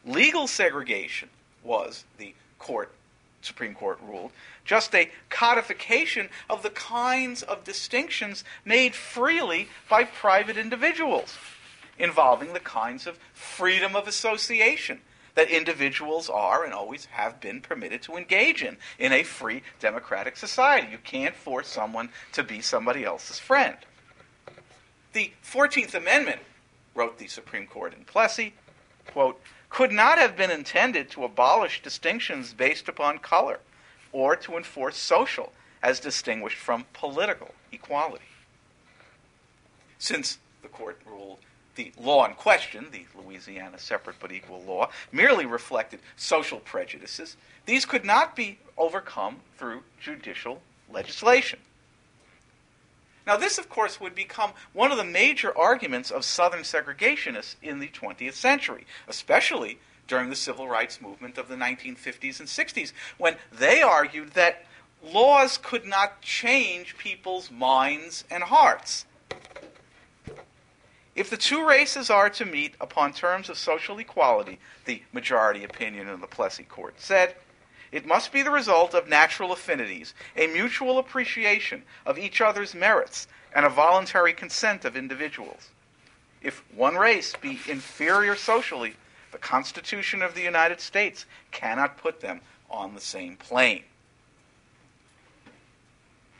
Legal 0.05 0.47
segregation 0.47 1.29
was, 1.63 2.05
the 2.17 2.33
court, 2.57 2.93
Supreme 3.41 3.73
Court 3.73 3.99
ruled, 4.01 4.31
just 4.63 4.93
a 4.95 5.09
codification 5.29 6.29
of 6.49 6.63
the 6.63 6.69
kinds 6.69 7.41
of 7.41 7.63
distinctions 7.63 8.43
made 8.63 8.95
freely 8.95 9.67
by 9.89 10.03
private 10.03 10.57
individuals, 10.57 11.37
involving 11.97 12.53
the 12.53 12.59
kinds 12.59 13.07
of 13.07 13.19
freedom 13.33 13.95
of 13.95 14.07
association 14.07 15.01
that 15.35 15.49
individuals 15.49 16.29
are 16.29 16.65
and 16.65 16.73
always 16.73 17.05
have 17.05 17.39
been 17.39 17.61
permitted 17.61 18.01
to 18.03 18.17
engage 18.17 18.61
in 18.61 18.77
in 18.97 19.13
a 19.13 19.23
free 19.23 19.63
democratic 19.79 20.35
society. 20.35 20.87
You 20.91 20.97
can't 20.97 21.35
force 21.35 21.67
someone 21.67 22.09
to 22.33 22.43
be 22.43 22.61
somebody 22.61 23.05
else's 23.05 23.39
friend. 23.39 23.77
The 25.13 25.31
14th 25.43 25.95
Amendment, 25.95 26.41
wrote 26.93 27.17
the 27.17 27.27
Supreme 27.27 27.65
Court 27.65 27.93
in 27.93 28.03
Plessy, 28.03 28.53
quote, 29.07 29.41
could 29.69 29.91
not 29.91 30.17
have 30.17 30.35
been 30.35 30.51
intended 30.51 31.09
to 31.11 31.23
abolish 31.23 31.81
distinctions 31.81 32.53
based 32.53 32.87
upon 32.87 33.19
color 33.19 33.59
or 34.11 34.35
to 34.35 34.57
enforce 34.57 34.97
social 34.97 35.53
as 35.81 35.99
distinguished 35.99 36.57
from 36.57 36.85
political 36.93 37.53
equality. 37.71 38.25
Since 39.97 40.39
the 40.61 40.67
court 40.67 40.99
ruled 41.05 41.39
the 41.75 41.91
law 41.97 42.25
in 42.25 42.33
question, 42.33 42.87
the 42.91 43.05
Louisiana 43.17 43.77
separate 43.79 44.17
but 44.19 44.31
equal 44.31 44.61
law, 44.63 44.89
merely 45.11 45.45
reflected 45.45 45.99
social 46.17 46.59
prejudices, 46.59 47.37
these 47.65 47.85
could 47.85 48.03
not 48.03 48.35
be 48.35 48.59
overcome 48.77 49.37
through 49.57 49.83
judicial 50.01 50.61
legislation. 50.91 51.59
Now, 53.29 53.37
this, 53.37 53.59
of 53.59 53.69
course, 53.69 54.01
would 54.01 54.15
become 54.15 54.53
one 54.73 54.91
of 54.91 54.97
the 54.97 55.03
major 55.03 55.55
arguments 55.55 56.09
of 56.09 56.25
Southern 56.25 56.61
segregationists 56.61 57.57
in 57.61 57.77
the 57.77 57.89
20th 57.89 58.33
century, 58.33 58.87
especially 59.07 59.77
during 60.07 60.31
the 60.31 60.35
civil 60.35 60.67
rights 60.67 60.99
movement 60.99 61.37
of 61.37 61.47
the 61.47 61.53
1950s 61.53 62.39
and 62.39 62.49
60s, 62.49 62.91
when 63.19 63.35
they 63.51 63.83
argued 63.83 64.31
that 64.31 64.65
laws 65.03 65.59
could 65.61 65.85
not 65.85 66.21
change 66.23 66.97
people's 66.97 67.51
minds 67.51 68.23
and 68.31 68.41
hearts. 68.41 69.05
If 71.13 71.29
the 71.29 71.37
two 71.37 71.63
races 71.63 72.09
are 72.09 72.31
to 72.31 72.45
meet 72.45 72.73
upon 72.81 73.13
terms 73.13 73.47
of 73.47 73.59
social 73.59 73.99
equality, 73.99 74.57
the 74.85 75.03
majority 75.13 75.63
opinion 75.63 76.09
in 76.09 76.19
the 76.19 76.25
Plessy 76.25 76.63
court 76.63 76.99
said, 76.99 77.35
it 77.91 78.05
must 78.05 78.31
be 78.31 78.41
the 78.41 78.51
result 78.51 78.93
of 78.93 79.07
natural 79.07 79.51
affinities, 79.51 80.13
a 80.35 80.47
mutual 80.47 80.99
appreciation 80.99 81.83
of 82.05 82.17
each 82.17 82.41
other's 82.41 82.75
merits, 82.75 83.27
and 83.55 83.65
a 83.65 83.69
voluntary 83.69 84.33
consent 84.33 84.85
of 84.85 84.95
individuals. 84.95 85.69
If 86.41 86.63
one 86.73 86.95
race 86.95 87.33
be 87.41 87.59
inferior 87.67 88.35
socially, 88.35 88.93
the 89.31 89.37
Constitution 89.37 90.21
of 90.21 90.35
the 90.35 90.41
United 90.41 90.79
States 90.79 91.25
cannot 91.51 91.97
put 91.97 92.21
them 92.21 92.41
on 92.69 92.93
the 92.93 93.01
same 93.01 93.35
plane. 93.35 93.83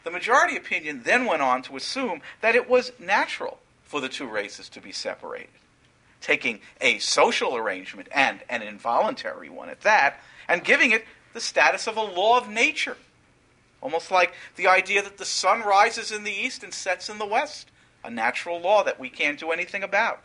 The 0.04 0.12
majority 0.12 0.56
opinion 0.56 1.02
then 1.04 1.26
went 1.26 1.42
on 1.42 1.62
to 1.64 1.76
assume 1.76 2.22
that 2.42 2.56
it 2.56 2.70
was 2.70 2.92
natural 3.00 3.60
for 3.84 4.00
the 4.00 4.10
two 4.10 4.28
races 4.28 4.70
to 4.70 4.82
be 4.82 4.92
separated, 4.92 5.50
taking 6.22 6.62
a 6.80 7.00
social 7.00 7.56
arrangement 7.56 8.08
and 8.12 8.42
an 8.50 8.62
involuntary 8.62 9.50
one 9.50 9.70
at 9.70 9.82
that, 9.82 10.22
and 10.48 10.64
giving 10.64 10.92
it 10.92 11.06
the 11.40 11.46
status 11.46 11.88
of 11.88 11.96
a 11.96 12.02
law 12.02 12.38
of 12.38 12.50
nature. 12.50 12.98
Almost 13.80 14.12
like 14.12 14.34
the 14.58 14.68
idea 14.68 15.02
that 15.02 15.18
the 15.18 15.24
sun 15.24 15.62
rises 15.62 16.12
in 16.12 16.26
the 16.26 16.34
east 16.34 16.66
and 16.66 16.74
sets 16.74 17.08
in 17.08 17.18
the 17.18 17.26
west, 17.26 17.72
a 18.04 18.10
natural 18.10 18.60
law 18.60 18.84
that 18.84 19.00
we 19.00 19.10
can't 19.10 19.40
do 19.40 19.52
anything 19.52 19.82
about. 19.82 20.22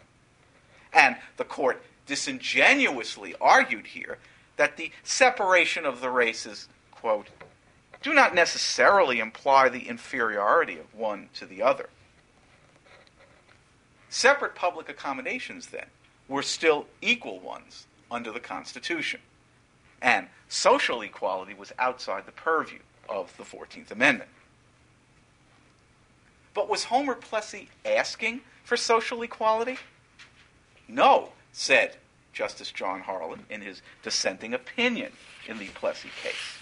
And 0.92 1.14
the 1.36 1.44
court 1.44 1.84
disingenuously 2.06 3.36
argued 3.40 3.86
here 3.86 4.18
that 4.56 4.76
the 4.76 4.90
separation 5.04 5.86
of 5.86 6.00
the 6.00 6.10
races, 6.10 6.66
quote, 6.90 7.28
do 8.02 8.12
not 8.12 8.34
necessarily 8.34 9.20
imply 9.20 9.68
the 9.68 9.86
inferiority 9.88 10.80
of 10.80 10.92
one 10.96 11.28
to 11.34 11.46
the 11.46 11.62
other. 11.62 11.90
Separate 14.08 14.56
public 14.56 14.88
accommodations, 14.88 15.68
then, 15.68 15.86
were 16.26 16.42
still 16.42 16.86
equal 17.00 17.38
ones 17.38 17.86
under 18.10 18.32
the 18.32 18.40
Constitution 18.40 19.20
and 20.04 20.28
social 20.48 21.00
equality 21.00 21.54
was 21.54 21.72
outside 21.78 22.26
the 22.26 22.32
purview 22.32 22.78
of 23.08 23.34
the 23.38 23.42
14th 23.42 23.90
Amendment. 23.90 24.30
But 26.52 26.68
was 26.68 26.84
Homer 26.84 27.14
Plessy 27.14 27.70
asking 27.86 28.42
for 28.62 28.76
social 28.76 29.22
equality? 29.22 29.78
No, 30.86 31.30
said 31.52 31.96
Justice 32.34 32.70
John 32.70 33.00
Harlan 33.00 33.46
in 33.48 33.62
his 33.62 33.80
dissenting 34.02 34.52
opinion 34.52 35.12
in 35.48 35.58
the 35.58 35.68
Plessy 35.68 36.10
case. 36.22 36.58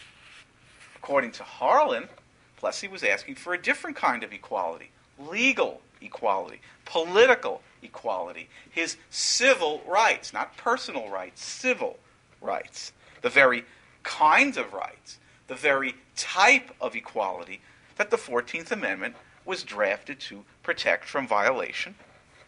According 0.96 1.32
to 1.32 1.42
Harlan, 1.42 2.08
Plessy 2.56 2.86
was 2.86 3.02
asking 3.02 3.34
for 3.34 3.52
a 3.54 3.60
different 3.60 3.96
kind 3.96 4.22
of 4.22 4.32
equality 4.32 4.90
legal 5.18 5.82
equality, 6.00 6.60
political 6.84 7.60
equality, 7.82 8.48
his 8.70 8.96
civil 9.10 9.82
rights, 9.86 10.32
not 10.32 10.56
personal 10.56 11.08
rights, 11.10 11.44
civil 11.44 11.98
rights 12.40 12.92
the 13.22 13.30
very 13.30 13.64
kinds 14.02 14.56
of 14.56 14.72
rights, 14.72 15.18
the 15.46 15.54
very 15.54 15.94
type 16.16 16.74
of 16.80 16.94
equality 16.94 17.60
that 17.96 18.10
the 18.10 18.16
14th 18.16 18.70
Amendment 18.70 19.14
was 19.44 19.62
drafted 19.62 20.20
to 20.20 20.44
protect 20.62 21.04
from 21.04 21.26
violation 21.26 21.94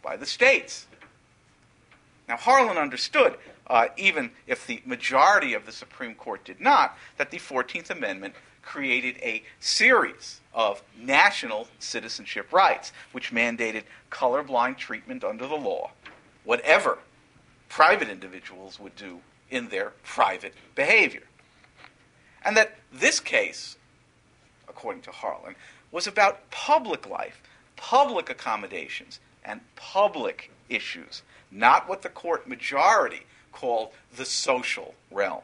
by 0.02 0.16
the 0.16 0.26
states. 0.26 0.86
Now, 2.28 2.36
Harlan 2.36 2.78
understood, 2.78 3.36
uh, 3.66 3.88
even 3.96 4.30
if 4.46 4.66
the 4.66 4.80
majority 4.84 5.54
of 5.54 5.66
the 5.66 5.72
Supreme 5.72 6.14
Court 6.14 6.44
did 6.44 6.60
not, 6.60 6.96
that 7.18 7.30
the 7.30 7.38
14th 7.38 7.90
Amendment 7.90 8.34
created 8.62 9.16
a 9.18 9.42
series 9.60 10.40
of 10.54 10.82
national 10.98 11.68
citizenship 11.78 12.52
rights, 12.52 12.92
which 13.12 13.30
mandated 13.30 13.82
colorblind 14.10 14.78
treatment 14.78 15.22
under 15.22 15.46
the 15.46 15.54
law, 15.54 15.90
whatever 16.44 16.98
private 17.68 18.08
individuals 18.08 18.80
would 18.80 18.96
do 18.96 19.20
in 19.50 19.68
their 19.68 19.92
private 20.02 20.54
behavior. 20.74 21.22
And 22.44 22.56
that 22.56 22.76
this 22.92 23.20
case, 23.20 23.76
according 24.68 25.02
to 25.02 25.10
Harlan, 25.10 25.54
was 25.90 26.06
about 26.06 26.50
public 26.50 27.08
life, 27.08 27.40
public 27.76 28.28
accommodations, 28.28 29.20
and 29.44 29.60
public 29.76 30.50
issues, 30.68 31.22
not 31.50 31.88
what 31.88 32.02
the 32.02 32.08
court 32.08 32.48
majority 32.48 33.22
called 33.52 33.90
the 34.16 34.24
social 34.24 34.94
realm. 35.10 35.42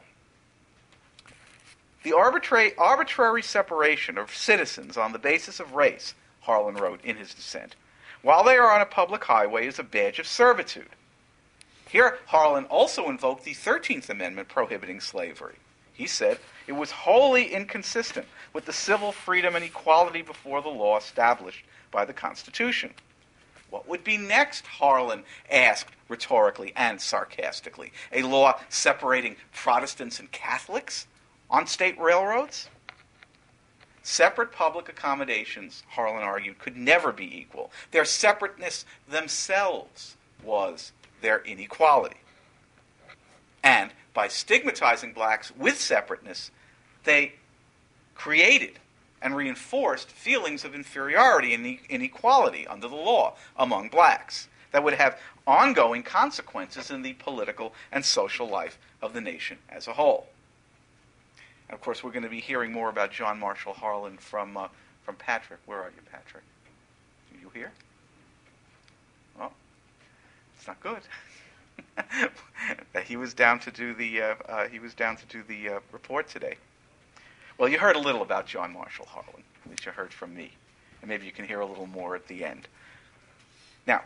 The 2.03 2.13
arbitrary, 2.13 3.43
separation 3.43 4.17
of 4.17 4.35
citizens 4.35 4.97
on 4.97 5.13
the 5.13 5.19
basis 5.19 5.59
of 5.59 5.73
race, 5.73 6.15
Harlan 6.41 6.75
wrote 6.75 6.99
in 7.03 7.15
his 7.15 7.33
dissent, 7.33 7.75
while 8.23 8.43
they 8.43 8.57
are 8.57 8.71
on 8.71 8.81
a 8.81 8.85
public 8.85 9.23
highway 9.23 9.67
is 9.67 9.79
a 9.79 9.83
badge 9.83 10.19
of 10.19 10.27
servitude. 10.27 10.89
Here, 11.91 12.19
Harlan 12.27 12.63
also 12.65 13.09
invoked 13.09 13.43
the 13.43 13.53
13th 13.53 14.09
Amendment 14.09 14.47
prohibiting 14.47 15.01
slavery. 15.01 15.55
He 15.91 16.07
said 16.07 16.39
it 16.65 16.71
was 16.71 16.89
wholly 16.89 17.53
inconsistent 17.53 18.27
with 18.53 18.65
the 18.65 18.71
civil 18.71 19.11
freedom 19.11 19.57
and 19.57 19.65
equality 19.65 20.21
before 20.21 20.61
the 20.61 20.69
law 20.69 20.97
established 20.97 21.65
by 21.91 22.05
the 22.05 22.13
Constitution. 22.13 22.93
What 23.69 23.89
would 23.89 24.05
be 24.05 24.15
next? 24.15 24.65
Harlan 24.65 25.23
asked 25.51 25.91
rhetorically 26.07 26.71
and 26.77 27.01
sarcastically. 27.01 27.91
A 28.13 28.21
law 28.21 28.61
separating 28.69 29.35
Protestants 29.51 30.17
and 30.21 30.31
Catholics 30.31 31.07
on 31.49 31.67
state 31.67 31.99
railroads? 31.99 32.69
Separate 34.01 34.53
public 34.53 34.87
accommodations, 34.87 35.83
Harlan 35.89 36.23
argued, 36.23 36.57
could 36.57 36.77
never 36.77 37.11
be 37.11 37.37
equal. 37.37 37.69
Their 37.91 38.05
separateness 38.05 38.85
themselves 39.09 40.15
was 40.41 40.93
their 41.21 41.39
inequality. 41.39 42.17
And 43.63 43.91
by 44.13 44.27
stigmatizing 44.27 45.13
blacks 45.13 45.51
with 45.55 45.79
separateness, 45.79 46.51
they 47.03 47.33
created 48.15 48.79
and 49.21 49.35
reinforced 49.35 50.09
feelings 50.09 50.65
of 50.65 50.73
inferiority 50.73 51.53
and 51.53 51.79
inequality 51.89 52.65
under 52.67 52.87
the 52.87 52.95
law 52.95 53.35
among 53.55 53.89
blacks 53.89 54.47
that 54.71 54.83
would 54.83 54.93
have 54.93 55.19
ongoing 55.45 56.03
consequences 56.03 56.91
in 56.91 57.01
the 57.01 57.13
political 57.13 57.73
and 57.91 58.03
social 58.03 58.47
life 58.47 58.77
of 59.01 59.13
the 59.13 59.21
nation 59.21 59.57
as 59.69 59.87
a 59.87 59.93
whole. 59.93 60.27
And 61.67 61.75
of 61.75 61.81
course, 61.81 62.03
we're 62.03 62.11
going 62.11 62.23
to 62.23 62.29
be 62.29 62.41
hearing 62.41 62.71
more 62.71 62.89
about 62.89 63.11
John 63.11 63.39
Marshall 63.39 63.73
Harlan 63.73 64.17
from, 64.17 64.57
uh, 64.57 64.67
from 65.03 65.15
Patrick. 65.15 65.59
Where 65.65 65.79
are 65.79 65.89
you, 65.89 66.01
Patrick? 66.11 66.43
Are 67.33 67.41
you 67.41 67.49
here? 67.53 67.71
It's 70.61 70.67
not 70.67 70.79
good. 70.79 71.01
he 73.07 73.17
was 73.17 73.33
down 73.33 73.57
to 73.61 73.71
do 73.71 73.95
the 73.95 74.21
uh, 74.21 74.35
uh, 74.47 74.67
he 74.67 74.77
was 74.77 74.93
down 74.93 75.17
to 75.17 75.25
do 75.25 75.41
the 75.41 75.69
uh, 75.69 75.79
report 75.91 76.27
today. 76.27 76.53
Well, 77.57 77.67
you 77.67 77.79
heard 77.79 77.95
a 77.95 77.99
little 77.99 78.21
about 78.21 78.45
John 78.45 78.71
Marshall 78.71 79.07
Harlan. 79.07 79.41
At 79.65 79.71
least 79.71 79.87
you 79.87 79.91
heard 79.91 80.13
from 80.13 80.35
me. 80.35 80.51
And 81.01 81.09
maybe 81.09 81.25
you 81.25 81.31
can 81.31 81.47
hear 81.47 81.61
a 81.61 81.65
little 81.65 81.87
more 81.87 82.15
at 82.15 82.27
the 82.27 82.45
end. 82.45 82.67
Now, 83.87 84.03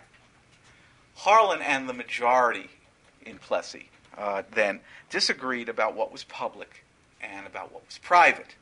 Harlan 1.16 1.62
and 1.62 1.90
the 1.90 1.94
majority 1.94 2.70
in 3.26 3.38
Plessy 3.38 3.90
uh, 4.18 4.44
then 4.54 4.80
disagreed 5.10 5.68
about 5.68 5.94
what 5.94 6.10
was 6.10 6.24
public 6.24 6.86
and 7.20 7.46
about 7.46 7.74
what 7.74 7.86
was 7.86 7.98
private, 7.98 8.56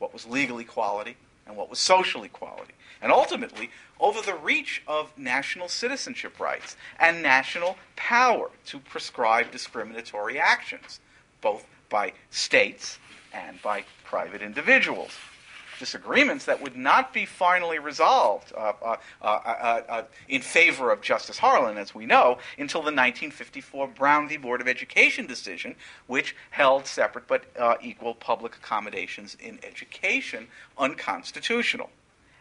what 0.00 0.12
was 0.12 0.26
legal 0.26 0.58
equality 0.58 1.16
and 1.46 1.56
what 1.56 1.70
was 1.70 1.78
social 1.78 2.24
equality, 2.24 2.74
and 3.00 3.12
ultimately 3.12 3.70
over 4.00 4.20
the 4.20 4.34
reach 4.34 4.82
of 4.86 5.16
national 5.16 5.68
citizenship 5.68 6.38
rights 6.40 6.76
and 6.98 7.22
national 7.22 7.76
power 7.94 8.50
to 8.66 8.78
prescribe 8.78 9.50
discriminatory 9.50 10.38
actions, 10.38 11.00
both 11.40 11.66
by 11.88 12.12
states 12.30 12.98
and 13.32 13.60
by 13.62 13.84
private 14.04 14.42
individuals. 14.42 15.12
Disagreements 15.78 16.46
that 16.46 16.62
would 16.62 16.76
not 16.76 17.12
be 17.12 17.26
finally 17.26 17.78
resolved 17.78 18.52
uh 18.56 18.72
uh, 18.82 18.96
uh, 19.20 19.24
uh, 19.24 19.80
uh, 19.88 20.02
in 20.28 20.40
favor 20.40 20.90
of 20.90 21.00
Justice 21.00 21.38
Harlan, 21.38 21.76
as 21.76 21.94
we 21.94 22.06
know, 22.06 22.38
until 22.58 22.80
the 22.80 22.86
1954 22.86 23.88
Brown 23.88 24.28
v. 24.28 24.36
Board 24.36 24.60
of 24.60 24.68
Education 24.68 25.26
decision, 25.26 25.74
which 26.06 26.34
held 26.50 26.86
separate 26.86 27.26
but 27.26 27.44
equal 27.82 28.14
public 28.14 28.56
accommodations 28.56 29.36
in 29.40 29.58
education 29.62 30.48
unconstitutional, 30.78 31.90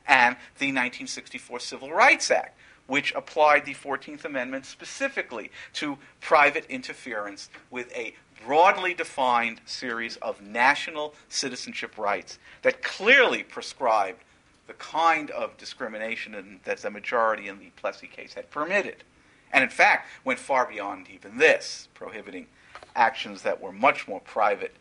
and 0.08 0.36
the 0.60 0.68
1964 0.68 1.60
Civil 1.60 1.92
Rights 1.92 2.32
Act, 2.32 2.58
which 2.88 3.14
applied 3.16 3.66
the 3.66 3.74
14th 3.74 4.26
Amendment 4.26 4.66
specifically 4.66 5.52
to 5.74 5.98
private 6.22 6.66
interference 6.70 7.50
with 7.72 7.92
a 7.96 8.16
broadly 8.44 8.94
defined 8.94 9.62
series 9.66 10.18
of 10.18 10.42
national 10.42 11.14
citizenship 11.30 11.98
rights 11.98 12.40
that 12.62 12.82
clearly 12.84 13.44
prescribed 13.44 14.24
the 14.68 14.74
kind 14.74 15.30
of 15.32 15.56
discrimination 15.58 16.60
that 16.64 16.78
the 16.80 16.90
majority 16.90 17.48
in 17.48 17.60
the 17.60 17.70
Plessy 17.76 18.08
case 18.08 18.34
had 18.34 18.50
permitted. 18.50 19.04
And 19.52 19.64
in 19.64 19.70
fact, 19.70 20.10
went 20.24 20.40
far 20.40 20.66
beyond 20.66 21.08
even 21.14 21.38
this, 21.38 21.88
prohibiting 21.94 22.48
actions 22.96 23.42
that 23.44 23.62
were 23.62 23.72
much 23.72 24.08
more 24.08 24.20
private 24.20 24.76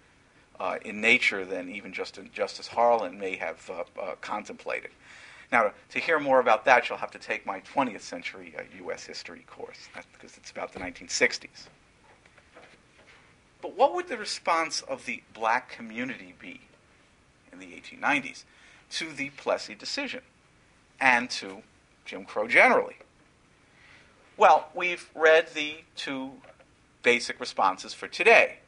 uh, 0.59 0.79
in 0.85 1.01
nature 1.01 1.45
than 1.45 1.69
even 1.69 1.93
Justice 1.93 2.69
Harlan 2.69 3.19
may 3.19 3.37
have 3.37 3.71
uh, 3.71 4.01
uh, 4.01 4.15
contemplated. 4.21 4.91
Now, 5.53 5.73
to 5.91 5.99
hear 5.99 6.19
more 6.19 6.41
about 6.41 6.65
that, 6.65 6.89
you'll 6.89 6.99
have 6.99 7.11
to 7.13 7.19
take 7.19 7.45
my 7.45 7.61
20th 7.61 8.01
century 8.01 8.55
U.S. 8.79 9.05
Uh, 9.05 9.09
history 9.09 9.45
course, 9.47 9.89
because 10.13 10.37
it's 10.37 10.51
about 10.51 10.73
the 10.73 10.81
1960s. 10.81 11.69
But 13.65 13.79
what 13.79 13.95
would 13.95 14.09
the 14.09 14.19
response 14.19 14.83
of 14.83 15.07
the 15.07 15.23
black 15.33 15.71
community 15.71 16.35
be 16.39 16.61
in 17.51 17.61
the 17.61 17.69
1890s 17.69 18.45
to 18.91 19.11
the 19.11 19.31
Plessy 19.31 19.75
decision 19.75 20.21
and 21.01 21.31
to 21.31 21.63
Jim 22.05 22.27
Crow 22.27 22.47
generally? 22.47 22.97
Well, 24.37 24.69
we've 24.75 25.09
read 25.15 25.55
the 25.55 25.77
two 25.97 26.33
basic 27.03 27.41
responses 27.41 27.95
for 27.95 28.07
today. 28.07 28.59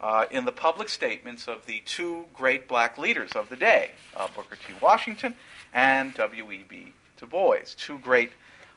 Uh, 0.00 0.24
in 0.30 0.46
the 0.46 0.52
public 0.52 0.88
statements 0.88 1.46
of 1.46 1.66
the 1.66 1.82
two 1.84 2.24
great 2.32 2.66
black 2.66 2.96
leaders 2.96 3.32
of 3.32 3.50
the 3.50 3.56
day, 3.56 3.90
uh, 4.16 4.28
Booker 4.34 4.56
T. 4.56 4.72
Washington 4.80 5.34
and 5.74 6.14
W.E.B. 6.14 6.94
Du 7.18 7.26
Bois, 7.26 7.58
two 7.76 7.98
great 7.98 8.32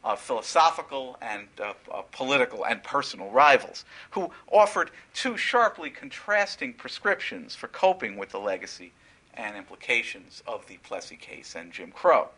uh, 0.05 0.15
philosophical 0.15 1.17
and 1.19 1.47
uh, 1.59 1.73
uh, 1.91 2.03
political 2.11 2.63
and 2.63 2.81
personal 2.83 3.29
rivals, 3.31 3.83
who 4.11 4.29
offered 4.51 4.91
two 5.15 5.35
sharply 5.35 5.89
contrasting 5.89 6.73
prescriptions 6.73 7.55
for 7.55 7.67
coping 7.67 8.15
with 8.15 8.29
the 8.29 8.39
legacy 8.39 8.93
and 9.33 9.57
implications 9.57 10.43
of 10.47 10.65
the 10.67 10.77
Plessy 10.77 11.15
case 11.15 11.55
and 11.55 11.71
Jim 11.71 11.91
Crow. 11.91 12.29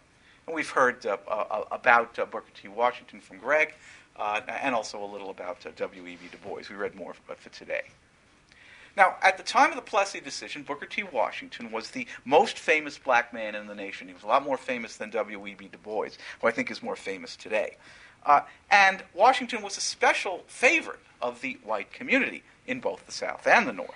And 0.48 0.56
we've 0.56 0.70
heard 0.70 1.06
uh, 1.06 1.18
uh, 1.28 1.64
about 1.70 2.16
Booker 2.16 2.52
T. 2.60 2.70
Washington 2.70 3.20
from 3.20 3.38
Greg, 3.38 3.74
and 4.18 4.74
also 4.74 5.04
a 5.04 5.06
little 5.06 5.30
about 5.30 5.64
W.E.B. 5.76 6.30
Du 6.32 6.38
Bois. 6.38 6.62
We 6.70 6.76
read 6.76 6.96
more 6.96 7.14
for 7.14 7.50
today. 7.50 7.84
Now, 8.98 9.16
at 9.22 9.38
the 9.38 9.44
time 9.44 9.70
of 9.70 9.76
the 9.76 9.84
Plessy 9.84 10.20
decision, 10.20 10.64
Booker 10.64 10.88
T. 10.88 11.04
Washington 11.04 11.72
was 11.72 11.92
the 11.92 12.08
most 12.26 12.58
famous 12.58 12.98
black 12.98 13.32
man 13.32 13.54
in 13.54 13.68
the 13.68 13.76
nation. 13.76 14.08
He 14.08 14.14
was 14.16 14.24
a 14.24 14.28
lot 14.28 14.44
more 14.44 14.58
famous 14.58 14.98
than 14.98 15.12
W.E.B. 15.12 15.68
Du 15.68 15.78
Bois, 15.78 16.10
who 16.42 16.48
I 16.48 16.52
think 16.52 16.72
is 16.72 16.82
more 16.82 16.96
famous 16.96 17.36
today. 17.36 17.78
Uh, 18.26 18.42
and 18.72 19.04
Washington 19.14 19.62
was 19.62 19.78
a 19.78 19.82
special 19.82 20.44
favorite 20.48 21.00
of 21.22 21.42
the 21.42 21.60
white 21.64 21.94
community 21.94 22.42
in 22.66 22.80
both 22.80 23.06
the 23.06 23.12
South 23.12 23.46
and 23.46 23.68
the 23.68 23.74
North. 23.74 23.92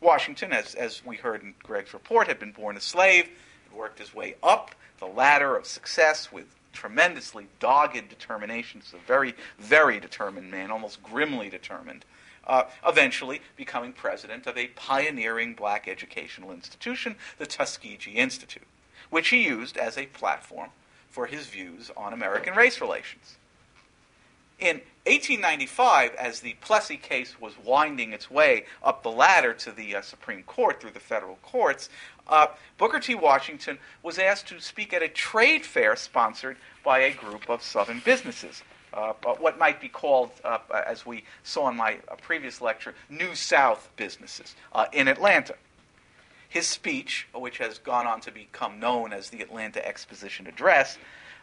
Washington, 0.00 0.52
as, 0.52 0.76
as 0.76 1.04
we 1.04 1.16
heard 1.16 1.42
in 1.42 1.54
Greg's 1.60 1.92
report, 1.92 2.28
had 2.28 2.38
been 2.38 2.52
born 2.52 2.76
a 2.76 2.80
slave, 2.80 3.28
had 3.68 3.76
worked 3.76 3.98
his 3.98 4.14
way 4.14 4.36
up 4.40 4.70
the 5.00 5.06
ladder 5.06 5.56
of 5.56 5.66
success 5.66 6.30
with 6.30 6.46
tremendously 6.72 7.48
dogged 7.58 8.08
determination. 8.08 8.82
He's 8.82 8.94
a 8.94 9.04
very, 9.04 9.34
very 9.58 9.98
determined 9.98 10.48
man, 10.48 10.70
almost 10.70 11.02
grimly 11.02 11.50
determined 11.50 12.04
uh, 12.46 12.64
eventually 12.86 13.40
becoming 13.56 13.92
president 13.92 14.46
of 14.46 14.56
a 14.56 14.68
pioneering 14.68 15.54
black 15.54 15.88
educational 15.88 16.52
institution, 16.52 17.16
the 17.38 17.46
Tuskegee 17.46 18.12
Institute, 18.12 18.66
which 19.10 19.28
he 19.28 19.44
used 19.44 19.76
as 19.76 19.96
a 19.96 20.06
platform 20.06 20.70
for 21.08 21.26
his 21.26 21.46
views 21.46 21.90
on 21.96 22.12
American 22.12 22.54
race 22.54 22.80
relations. 22.80 23.36
In 24.58 24.82
1895, 25.06 26.14
as 26.16 26.40
the 26.40 26.54
Plessy 26.60 26.98
case 26.98 27.40
was 27.40 27.54
winding 27.64 28.12
its 28.12 28.30
way 28.30 28.66
up 28.82 29.02
the 29.02 29.10
ladder 29.10 29.54
to 29.54 29.72
the 29.72 29.96
uh, 29.96 30.02
Supreme 30.02 30.42
Court 30.42 30.80
through 30.80 30.90
the 30.90 31.00
federal 31.00 31.36
courts, 31.36 31.88
uh, 32.28 32.48
Booker 32.76 33.00
T. 33.00 33.14
Washington 33.14 33.78
was 34.02 34.18
asked 34.18 34.46
to 34.48 34.60
speak 34.60 34.92
at 34.92 35.02
a 35.02 35.08
trade 35.08 35.64
fair 35.64 35.96
sponsored 35.96 36.58
by 36.84 36.98
a 36.98 37.14
group 37.14 37.48
of 37.48 37.62
Southern 37.62 38.02
businesses 38.04 38.62
uh, 38.92 39.12
what 39.38 39.58
might 39.58 39.80
be 39.80 39.88
called, 39.88 40.30
uh, 40.44 40.58
as 40.86 41.06
we 41.06 41.24
saw 41.42 41.68
in 41.68 41.76
my 41.76 41.98
uh, 42.08 42.16
previous 42.16 42.60
lecture, 42.60 42.94
New 43.08 43.34
South 43.34 43.88
businesses 43.96 44.54
uh, 44.72 44.86
in 44.92 45.08
Atlanta. 45.08 45.54
His 46.48 46.66
speech, 46.66 47.28
which 47.32 47.58
has 47.58 47.78
gone 47.78 48.06
on 48.06 48.20
to 48.22 48.32
become 48.32 48.80
known 48.80 49.12
as 49.12 49.30
the 49.30 49.40
Atlanta 49.40 49.86
Exposition 49.86 50.46
Address, 50.46 50.98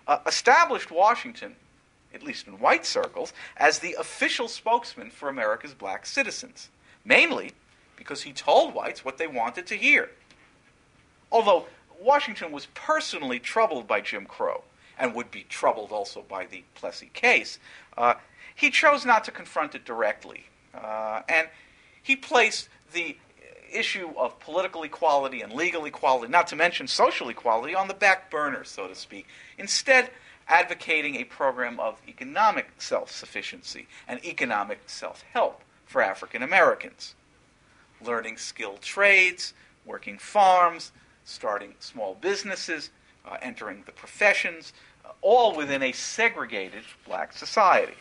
uh, 0.07 0.19
established 0.25 0.91
Washington, 0.91 1.55
at 2.13 2.23
least 2.23 2.47
in 2.47 2.59
white 2.59 2.85
circles, 2.85 3.31
as 3.55 3.79
the 3.79 3.93
official 3.93 4.47
spokesman 4.47 5.09
for 5.09 5.29
America's 5.29 5.73
black 5.73 6.05
citizens, 6.05 6.69
mainly 7.05 7.51
because 7.95 8.23
he 8.23 8.33
told 8.33 8.73
whites 8.73 9.05
what 9.05 9.17
they 9.17 9.27
wanted 9.27 9.65
to 9.67 9.75
hear. 9.75 10.09
Although 11.31 11.67
Washington 11.99 12.51
was 12.51 12.67
personally 12.73 13.39
troubled 13.39 13.87
by 13.87 14.01
Jim 14.01 14.25
Crow, 14.25 14.63
and 14.99 15.13
would 15.13 15.31
be 15.31 15.45
troubled 15.49 15.91
also 15.91 16.23
by 16.27 16.45
the 16.45 16.63
Plessy 16.75 17.09
case, 17.13 17.59
uh, 17.97 18.15
he 18.55 18.69
chose 18.69 19.05
not 19.05 19.23
to 19.25 19.31
confront 19.31 19.75
it 19.75 19.85
directly. 19.85 20.45
Uh, 20.73 21.21
and 21.29 21.47
he 22.01 22.15
placed 22.15 22.69
the 22.93 23.17
issue 23.71 24.11
of 24.17 24.39
political 24.39 24.83
equality 24.83 25.41
and 25.41 25.53
legal 25.53 25.85
equality, 25.85 26.31
not 26.31 26.47
to 26.47 26.55
mention 26.55 26.87
social 26.87 27.29
equality, 27.29 27.75
on 27.75 27.87
the 27.87 27.93
back 27.93 28.31
burner, 28.31 28.63
so 28.63 28.87
to 28.87 28.95
speak. 28.95 29.27
Instead, 29.57 30.09
advocating 30.47 31.15
a 31.15 31.23
program 31.25 31.79
of 31.79 31.99
economic 32.07 32.67
self 32.77 33.11
sufficiency 33.11 33.87
and 34.07 34.23
economic 34.25 34.79
self 34.87 35.23
help 35.33 35.61
for 35.85 36.01
African 36.01 36.41
Americans. 36.41 37.15
Learning 38.03 38.37
skilled 38.37 38.81
trades, 38.81 39.53
working 39.85 40.17
farms, 40.17 40.91
starting 41.25 41.73
small 41.79 42.15
businesses, 42.15 42.91
uh, 43.25 43.37
entering 43.41 43.83
the 43.85 43.91
professions, 43.91 44.73
all 45.21 45.55
within 45.55 45.83
a 45.83 45.91
segregated 45.91 46.83
black 47.05 47.33
society. 47.33 47.95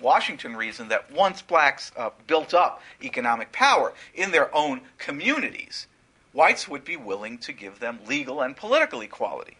Washington 0.00 0.56
reasoned 0.56 0.90
that 0.90 1.10
once 1.10 1.42
blacks 1.42 1.90
uh, 1.96 2.10
built 2.26 2.54
up 2.54 2.80
economic 3.02 3.50
power 3.50 3.92
in 4.14 4.30
their 4.30 4.54
own 4.54 4.82
communities, 4.96 5.88
whites 6.32 6.68
would 6.68 6.84
be 6.84 6.96
willing 6.96 7.38
to 7.38 7.52
give 7.52 7.80
them 7.80 7.98
legal 8.06 8.40
and 8.40 8.56
political 8.56 9.00
equality. 9.00 9.56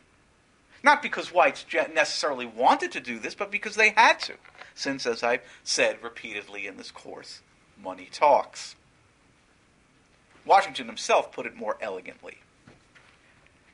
Not 0.82 1.02
because 1.02 1.32
whites 1.32 1.64
necessarily 1.92 2.46
wanted 2.46 2.92
to 2.92 3.00
do 3.00 3.18
this, 3.18 3.34
but 3.34 3.50
because 3.50 3.74
they 3.74 3.90
had 3.90 4.20
to, 4.20 4.34
since, 4.74 5.06
as 5.06 5.24
I've 5.24 5.42
said 5.64 6.02
repeatedly 6.02 6.68
in 6.68 6.76
this 6.76 6.92
course, 6.92 7.40
money 7.82 8.08
talks. 8.12 8.76
Washington 10.46 10.86
himself 10.86 11.32
put 11.32 11.46
it 11.46 11.56
more 11.56 11.76
elegantly. 11.80 12.38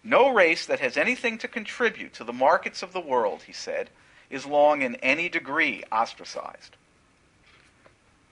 No 0.05 0.29
race 0.29 0.67
that 0.67 0.81
has 0.81 0.99
anything 0.99 1.39
to 1.39 1.49
contribute 1.49 2.13
to 2.15 2.25
the 2.25 2.33
markets 2.33 2.83
of 2.83 2.93
the 2.93 3.01
world, 3.01 3.45
he 3.47 3.53
said, 3.55 3.89
is 4.29 4.45
long 4.45 4.83
in 4.83 4.97
any 4.97 5.31
degree 5.31 5.83
ostracized. 5.91 6.77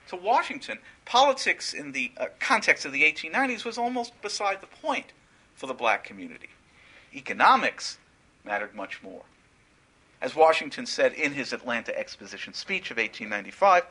To 0.09 0.15
Washington, 0.15 0.77
politics 1.05 1.73
in 1.73 1.91
the 1.91 2.11
uh, 2.17 2.27
context 2.39 2.85
of 2.85 2.91
the 2.91 3.01
1890s 3.01 3.65
was 3.65 3.79
almost 3.79 4.21
beside 4.21 4.61
the 4.61 4.67
point 4.67 5.07
for 5.55 5.65
the 5.65 5.73
black 5.73 6.03
community. 6.03 6.49
Economics 7.15 7.97
mattered 8.45 8.75
much 8.75 9.01
more. 9.01 9.23
As 10.21 10.35
Washington 10.35 10.85
said 10.85 11.13
in 11.13 11.33
his 11.33 11.53
Atlanta 11.53 11.97
Exposition 11.97 12.53
speech 12.53 12.91
of 12.91 12.97
1895, 12.97 13.85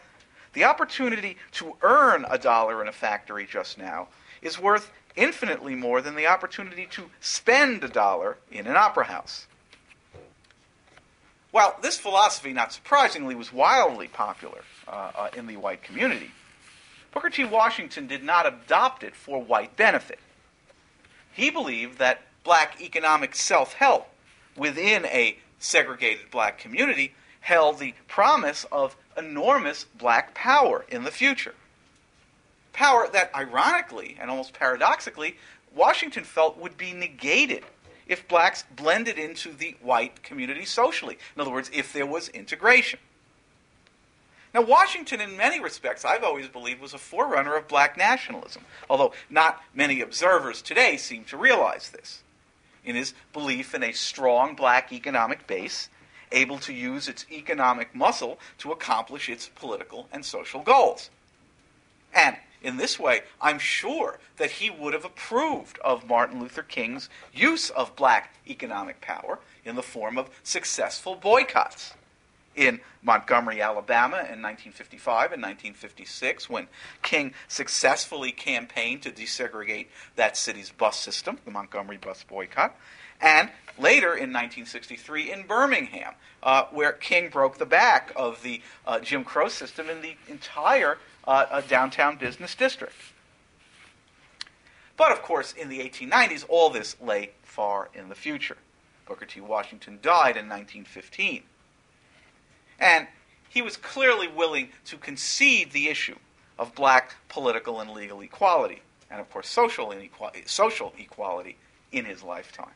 the 0.53 0.65
opportunity 0.65 1.37
to 1.53 1.77
earn 1.83 2.27
a 2.31 2.39
dollar 2.39 2.81
in 2.81 2.89
a 2.89 2.93
factory 2.93 3.47
just 3.47 3.77
now 3.77 4.09
is 4.43 4.59
worth 4.59 4.93
infinitely 5.17 5.75
more 5.75 6.01
than 6.01 6.15
the 6.15 6.27
opportunity 6.27 6.87
to 6.93 7.11
spend 7.21 7.83
a 7.85 7.89
dollar 7.89 8.39
in 8.51 8.67
an 8.67 8.77
opera 8.77 9.05
house. 9.05 9.47
Well, 11.53 11.77
this 11.83 11.99
philosophy, 11.99 12.53
not 12.53 12.73
surprisingly, 12.73 13.35
was 13.35 13.53
wildly 13.53 14.09
popular 14.09 14.63
uh, 14.89 15.13
uh, 15.15 15.29
in 15.37 15.47
the 15.47 15.59
white 15.59 15.83
community. 15.83 16.31
Booker 17.13 17.29
T. 17.29 17.45
Washington 17.45 18.07
did 18.07 18.25
not 18.25 18.47
adopt 18.47 19.03
it 19.03 19.15
for 19.15 19.43
white 19.43 19.77
benefit. 19.77 20.19
He 21.31 21.51
believed 21.51 21.99
that 21.99 22.23
black 22.43 22.81
economic 22.81 23.35
self 23.35 23.75
help 23.75 24.09
within 24.57 25.05
a 25.07 25.37
segregated 25.59 26.31
black 26.31 26.59
community 26.59 27.15
held 27.41 27.79
the 27.79 27.95
promise 28.09 28.65
of 28.73 28.97
enormous 29.17 29.85
black 29.85 30.35
power 30.35 30.85
in 30.89 31.05
the 31.05 31.11
future. 31.11 31.55
Power 32.73 33.09
that, 33.13 33.35
ironically 33.35 34.17
and 34.21 34.31
almost 34.31 34.55
paradoxically, 34.55 35.37
Washington 35.75 36.25
felt 36.25 36.59
would 36.59 36.77
be 36.77 36.93
negated 36.93 37.65
if 38.07 38.29
blacks 38.29 38.65
blended 38.75 39.19
into 39.19 39.53
the 39.53 39.77
white 39.81 40.23
community 40.23 40.65
socially. 40.65 41.19
In 41.35 41.41
other 41.41 41.51
words, 41.51 41.71
if 41.73 41.93
there 41.93 42.07
was 42.07 42.29
integration. 42.29 42.99
Now, 44.55 44.63
Washington, 44.63 45.21
in 45.21 45.37
many 45.37 45.61
respects, 45.61 46.05
I've 46.05 46.25
always 46.25 46.49
believed, 46.49 46.81
was 46.81 46.93
a 46.93 46.99
forerunner 46.99 47.57
of 47.57 47.69
black 47.69 47.97
nationalism, 47.97 48.65
although 48.91 49.15
not 49.31 49.63
many 49.75 50.03
observers 50.03 50.61
today 50.61 50.99
seem 50.99 51.25
to 51.25 51.39
realize 51.39 51.89
this 51.91 52.23
in 52.85 52.97
his 52.97 53.15
belief 53.33 53.75
in 53.75 53.83
a 53.83 53.93
strong 53.93 54.55
black 54.55 54.93
economic 54.93 55.47
base, 55.47 55.89
able 56.33 56.59
to 56.59 56.73
use 56.73 57.09
its 57.09 57.25
economic 57.31 57.95
muscle 57.95 58.39
to 58.59 58.73
accomplish 58.73 59.29
its 59.29 59.49
political 59.49 60.09
and 60.13 60.25
social 60.25 60.61
goals. 60.61 61.09
And 62.13 62.37
in 62.63 62.77
this 62.77 62.99
way, 62.99 63.23
I'm 63.41 63.59
sure 63.59 64.19
that 64.37 64.53
he 64.53 64.71
would 64.71 64.95
have 64.95 65.05
approved 65.05 65.79
of 65.81 66.07
Martin 66.09 66.41
Luther 66.41 66.63
King's 66.63 67.09
use 67.33 67.71
of 67.71 67.97
black 67.97 68.35
economic 68.49 69.01
power 69.01 69.39
in 69.65 69.77
the 69.77 69.83
form 69.83 70.19
of 70.19 70.31
successful 70.43 71.15
boycotts. 71.15 71.95
In 72.55 72.81
Montgomery, 73.03 73.63
Alabama 73.63 74.17
in 74.17 74.43
1955 74.43 75.33
and 75.33 75.43
1956 75.43 76.51
when 76.51 76.69
King 77.03 77.33
successfully 77.49 78.31
campaigned 78.31 79.03
to 79.03 79.11
desegregate 79.11 79.87
that 80.17 80.37
city's 80.37 80.71
bus 80.71 80.99
system, 80.99 81.39
the 81.47 81.51
Montgomery 81.51 81.97
bus 81.97 82.23
boycott, 82.25 82.77
and 83.23 83.49
later 83.79 84.09
in 84.09 84.33
1963 84.33 85.33
in 85.33 85.47
Birmingham, 85.47 86.15
uh, 86.43 86.65
where 86.73 86.93
King 86.93 87.31
broke 87.31 87.57
the 87.57 87.67
back 87.67 88.13
of 88.17 88.43
the 88.43 88.61
uh, 88.87 89.01
Jim 89.01 89.25
Crow 89.25 89.49
system 89.49 89.89
in 89.89 90.03
the 90.03 90.17
entire 90.29 90.99
uh, 91.27 91.47
uh 91.51 91.61
downtown 91.63 92.17
business 92.17 92.55
district. 92.55 92.95
But 94.97 95.13
of 95.13 95.23
course, 95.23 95.53
in 95.53 95.69
the 95.69 95.81
1890s, 95.81 96.45
all 96.49 96.71
this 96.71 96.97
lay 97.01 97.31
far 97.43 97.89
in 97.95 98.09
the 98.09 98.15
future. 98.15 98.59
Booker 99.07 99.27
T. 99.27 99.41
Washington 99.41 99.99
died 100.01 100.37
in 100.37 100.49
1915. 100.49 101.43
And 102.79 103.07
he 103.49 103.63
was 103.63 103.77
clearly 103.77 104.29
willing 104.29 104.71
to 104.87 104.97
concede 104.97 105.73
the 105.73 105.89
issue 105.89 106.17
of 106.59 106.75
black 106.75 107.17
political 107.29 107.81
and 107.81 107.91
legal 107.91 108.21
equality, 108.21 108.83
and 109.11 109.21
of 109.21 109.31
course, 109.31 109.49
social, 109.49 109.93
inequality, 109.93 110.45
social 110.47 110.93
equality 110.99 111.57
in 111.91 112.05
his 112.05 112.23
lifetime. 112.23 112.75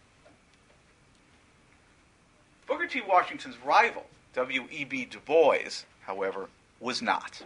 Booker 2.67 2.87
T. 2.87 3.01
Washington's 3.07 3.57
rival, 3.65 4.07
W.E.B. 4.35 5.07
Du 5.07 5.19
Bois, 5.21 5.85
however, 6.03 6.49
was 6.81 7.01
not. 7.01 7.43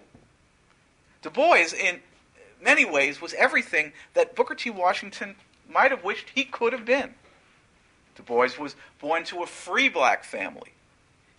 Du 1.22 1.30
Bois, 1.30 1.72
in 1.78 2.00
many 2.62 2.84
ways, 2.84 3.20
was 3.20 3.34
everything 3.34 3.92
that 4.14 4.34
Booker 4.34 4.54
T. 4.54 4.70
Washington 4.70 5.36
might 5.68 5.90
have 5.90 6.04
wished 6.04 6.30
he 6.34 6.44
could 6.44 6.72
have 6.72 6.84
been. 6.84 7.14
Du 8.16 8.22
Bois 8.22 8.50
was 8.58 8.76
born 8.98 9.24
to 9.24 9.42
a 9.42 9.46
free 9.46 9.88
black 9.88 10.24
family 10.24 10.72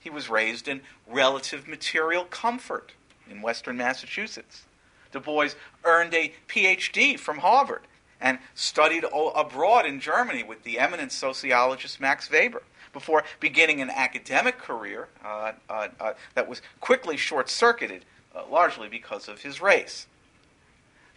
he 0.02 0.10
was 0.10 0.30
raised 0.30 0.67
in 0.67 0.82
relative 1.08 1.67
material 1.67 2.26
comfort 2.26 2.94
in 3.30 3.41
western 3.41 3.78
Massachusetts. 3.78 4.63
Du 5.12 5.20
Bois 5.20 5.50
earned 5.86 6.13
a 6.13 6.34
PhD 6.50 7.17
from 7.17 7.38
Harvard 7.38 7.84
and 8.20 8.39
studied 8.56 9.06
abroad 9.13 9.86
in 9.86 10.00
Germany 10.00 10.44
with 10.44 10.63
the 10.63 10.80
eminent 10.80 11.12
sociologist 11.12 12.00
Max 12.00 12.30
Weber 12.30 12.63
before 12.94 13.24
beginning 13.39 13.80
an 13.80 13.89
academic 13.89 14.58
career 14.58 15.08
uh, 15.24 15.54
uh, 15.70 15.88
uh, 16.00 16.13
that 16.34 16.50
was 16.50 16.62
quickly 16.82 17.15
short 17.15 17.50
circuited, 17.50 18.04
uh, 18.36 18.44
largely 18.50 18.88
because 18.88 19.28
of 19.28 19.41
his 19.41 19.62
race. 19.62 20.08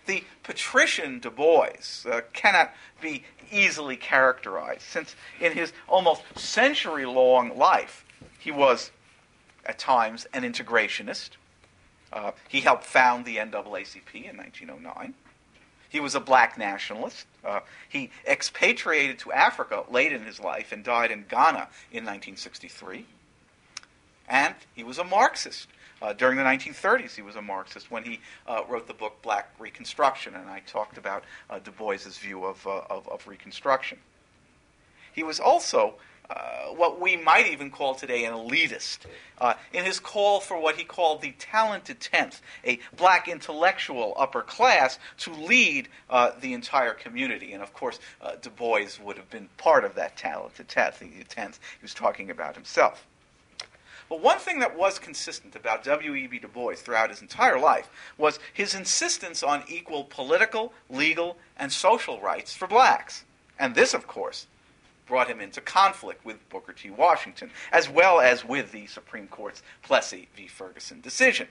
The 0.07 0.25
patrician 0.43 1.19
Du 1.19 1.31
Bois 1.31 2.05
uh, 2.11 2.21
cannot 2.33 2.75
be 3.01 3.25
easily 3.51 3.97
characterized, 3.97 4.83
since 4.83 5.17
in 5.41 5.53
his 5.53 5.73
almost 5.89 6.23
century 6.37 7.07
long 7.07 7.57
life, 7.57 8.05
he 8.39 8.51
was, 8.51 8.91
at 9.65 9.79
times, 9.79 10.27
an 10.35 10.43
integrationist. 10.43 11.31
Uh, 12.13 12.33
he 12.49 12.61
helped 12.61 12.85
found 12.85 13.25
the 13.25 13.37
NAACP 13.37 14.31
in 14.31 14.37
1909. 14.37 15.15
He 15.89 16.01
was 16.01 16.15
a 16.15 16.21
black 16.21 16.59
nationalist. 16.59 17.27
Uh, 17.45 17.61
he 17.89 18.11
expatriated 18.27 19.19
to 19.21 19.33
Africa 19.33 19.85
late 19.89 20.13
in 20.13 20.25
his 20.25 20.41
life 20.41 20.73
and 20.73 20.83
died 20.83 21.11
in 21.11 21.25
Ghana 21.29 21.69
in 21.93 22.05
1963. 22.05 23.07
And 24.29 24.55
he 24.75 24.83
was 24.83 24.99
a 24.99 25.05
Marxist. 25.05 25.69
Uh, 26.05 26.13
during 26.13 26.37
the 26.37 26.43
1930s, 26.43 27.17
he 27.17 27.23
was 27.23 27.35
a 27.35 27.41
Marxist 27.41 27.91
when 27.91 28.05
he 28.05 28.21
uh, 28.47 28.61
wrote 28.69 28.87
the 28.87 28.93
book 28.93 29.23
Black 29.23 29.49
Reconstruction, 29.59 30.35
and 30.35 30.51
I 30.51 30.61
talked 30.67 30.99
about 30.99 31.25
uh, 31.49 31.61
Du 31.61 31.71
Bois's 31.71 32.19
view 32.19 32.45
of, 32.45 32.67
uh, 32.67 32.83
of, 32.91 33.09
of 33.09 33.27
Reconstruction. 33.27 33.97
He 35.15 35.23
was 35.23 35.41
also 35.41 35.95
uh, 36.29 36.65
what 36.77 37.01
we 37.01 37.17
might 37.17 37.47
even 37.47 37.71
call 37.71 37.95
today 37.95 38.27
an 38.27 38.35
elitist, 38.35 38.99
uh, 39.39 39.55
in 39.73 39.87
his 39.87 39.99
call 39.99 40.41
for 40.41 40.61
what 40.61 40.77
he 40.77 40.85
called 40.85 41.23
the 41.23 41.33
talented 41.39 42.01
tenth, 42.01 42.43
a 42.67 42.79
black 42.99 43.27
intellectual 43.27 44.13
upper 44.19 44.43
class 44.43 44.99
to 45.17 45.33
lead 45.33 45.89
the 46.43 46.53
entire 46.53 46.93
community. 46.93 47.55
And 47.55 47.63
of 47.63 47.73
course, 47.73 47.99
Du 48.43 48.51
Bois 48.51 48.89
would 49.03 49.17
have 49.17 49.31
been 49.31 49.49
part 49.57 49.87
of 49.87 49.95
that 49.95 50.19
talented 50.19 50.69
tenth 50.69 51.01
he 51.01 51.25
was 51.81 51.95
talking 51.95 52.29
about 52.29 52.57
himself. 52.57 53.07
But 54.15 54.23
one 54.23 54.39
thing 54.39 54.61
that 54.61 54.77
was 54.77 55.01
consistent 55.01 55.57
about 55.57 55.83
W.E.B. 55.83 56.39
Du 56.39 56.47
Bois 56.47 56.77
throughout 56.77 57.11
his 57.11 57.21
entire 57.21 57.59
life 57.59 57.91
was 58.17 58.39
his 58.53 58.73
insistence 58.73 59.43
on 59.43 59.65
equal 59.67 60.05
political, 60.05 60.73
legal, 60.89 61.37
and 61.57 61.73
social 61.73 62.21
rights 62.21 62.55
for 62.55 62.69
blacks. 62.69 63.25
And 63.59 63.75
this, 63.75 63.93
of 63.93 64.07
course, 64.07 64.47
brought 65.09 65.27
him 65.27 65.41
into 65.41 65.61
conflict 65.61 66.25
with 66.25 66.49
Booker 66.49 66.73
T. 66.73 66.91
Washington, 66.91 67.51
as 67.73 67.91
well 67.91 68.21
as 68.21 68.45
with 68.45 68.71
the 68.71 68.87
Supreme 68.87 69.27
Court's 69.27 69.65
Plessy 69.83 70.29
v. 70.37 70.47
Ferguson 70.47 71.01
decision. 71.01 71.49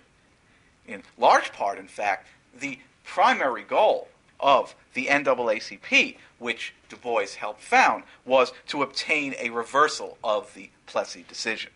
In 0.88 1.04
large 1.18 1.52
part, 1.52 1.78
in 1.78 1.90
fact, 1.90 2.30
the 2.58 2.80
primary 3.04 3.64
goal 3.64 4.08
of 4.40 4.74
the 4.94 5.08
NAACP, 5.08 6.16
which 6.40 6.74
Du 6.88 6.96
Bois 6.96 7.36
helped 7.38 7.62
found, 7.62 8.06
was 8.24 8.54
to 8.68 8.84
obtain 8.84 9.36
a 9.38 9.50
reversal 9.50 10.18
of 10.24 10.54
the 10.54 10.70
Plessy 10.86 11.26
decision 11.28 11.70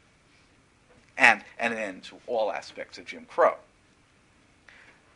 and 1.18 1.44
an 1.60 1.74
end 1.74 2.04
to 2.04 2.18
all 2.28 2.52
aspects 2.52 2.98
of 2.98 3.06
Jim 3.06 3.26
Crow. 3.26 3.56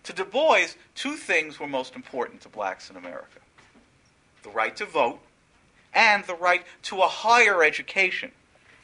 To 0.04 0.14
Du 0.14 0.26
Bois, 0.26 0.68
two 0.96 1.16
things 1.16 1.60
were 1.60 1.68
most 1.68 1.96
important 1.96 2.42
to 2.42 2.50
blacks 2.50 2.90
in 2.90 2.96
America 2.96 3.40
the 4.44 4.50
right 4.50 4.76
to 4.76 4.86
vote 4.86 5.20
and 5.94 6.24
the 6.26 6.36
right 6.36 6.64
to 6.84 7.02
a 7.02 7.08
higher 7.08 7.64
education, 7.64 8.32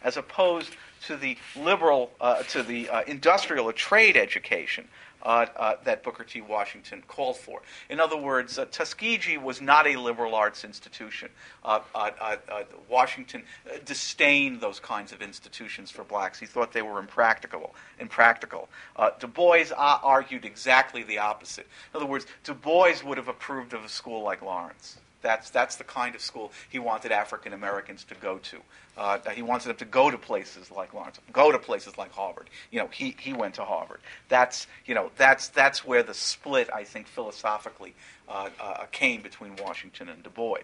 as 0.03 0.17
opposed 0.17 0.75
to 1.05 1.15
the 1.15 1.37
liberal, 1.55 2.11
uh, 2.19 2.43
to 2.43 2.61
the 2.63 2.89
uh, 2.89 3.01
industrial 3.07 3.65
or 3.65 3.73
trade 3.73 4.17
education 4.17 4.87
that 5.23 6.03
Booker 6.03 6.23
T. 6.23 6.41
Washington 6.41 7.03
called 7.07 7.37
for. 7.37 7.61
In 7.89 7.99
other 7.99 8.17
words, 8.17 8.57
uh, 8.57 8.65
Tuskegee 8.65 9.37
was 9.37 9.61
not 9.61 9.87
a 9.87 9.95
liberal 9.95 10.35
arts 10.35 10.63
institution. 10.63 11.29
Uh, 11.63 11.79
uh, 11.95 12.11
uh, 12.19 12.63
Washington 12.89 13.43
disdained 13.85 14.61
those 14.61 14.79
kinds 14.79 15.11
of 15.11 15.21
institutions 15.21 15.91
for 15.91 16.03
blacks. 16.03 16.39
He 16.39 16.45
thought 16.45 16.71
they 16.71 16.81
were 16.81 16.99
impractical. 16.99 17.75
impractical. 17.99 18.69
du 19.19 19.27
Bois 19.27 19.65
argued 19.77 20.45
exactly 20.45 21.03
the 21.03 21.17
opposite. 21.17 21.67
In 21.93 21.97
other 21.97 22.05
words, 22.05 22.25
Du 22.43 22.53
Bois 22.53 22.95
would 23.03 23.17
have 23.17 23.27
approved 23.27 23.73
of 23.73 23.83
a 23.83 23.89
school 23.89 24.23
like 24.23 24.41
Lawrence. 24.41 24.97
That's, 25.21 25.49
that's 25.49 25.75
the 25.77 25.83
kind 25.83 26.15
of 26.15 26.21
school 26.21 26.51
he 26.69 26.79
wanted 26.79 27.11
African 27.11 27.53
Americans 27.53 28.03
to 28.05 28.15
go 28.15 28.37
to. 28.37 28.57
Uh, 28.97 29.17
he 29.31 29.41
wanted 29.41 29.69
them 29.69 29.77
to 29.77 29.85
go 29.85 30.09
to 30.09 30.17
places 30.17 30.71
like 30.71 30.93
Lawrence, 30.93 31.19
go 31.33 31.51
to 31.51 31.59
places 31.59 31.97
like 31.97 32.11
Harvard. 32.11 32.49
You 32.71 32.79
know, 32.79 32.87
he, 32.87 33.15
he 33.19 33.33
went 33.33 33.55
to 33.55 33.63
Harvard. 33.63 33.99
That's, 34.29 34.67
you 34.85 34.95
know, 34.95 35.11
that's, 35.17 35.49
that's 35.49 35.85
where 35.85 36.03
the 36.03 36.13
split, 36.13 36.69
I 36.73 36.83
think, 36.83 37.07
philosophically 37.07 37.93
uh, 38.29 38.49
uh, 38.59 38.85
came 38.91 39.21
between 39.21 39.55
Washington 39.57 40.09
and 40.09 40.23
Du 40.23 40.29
Bois. 40.29 40.59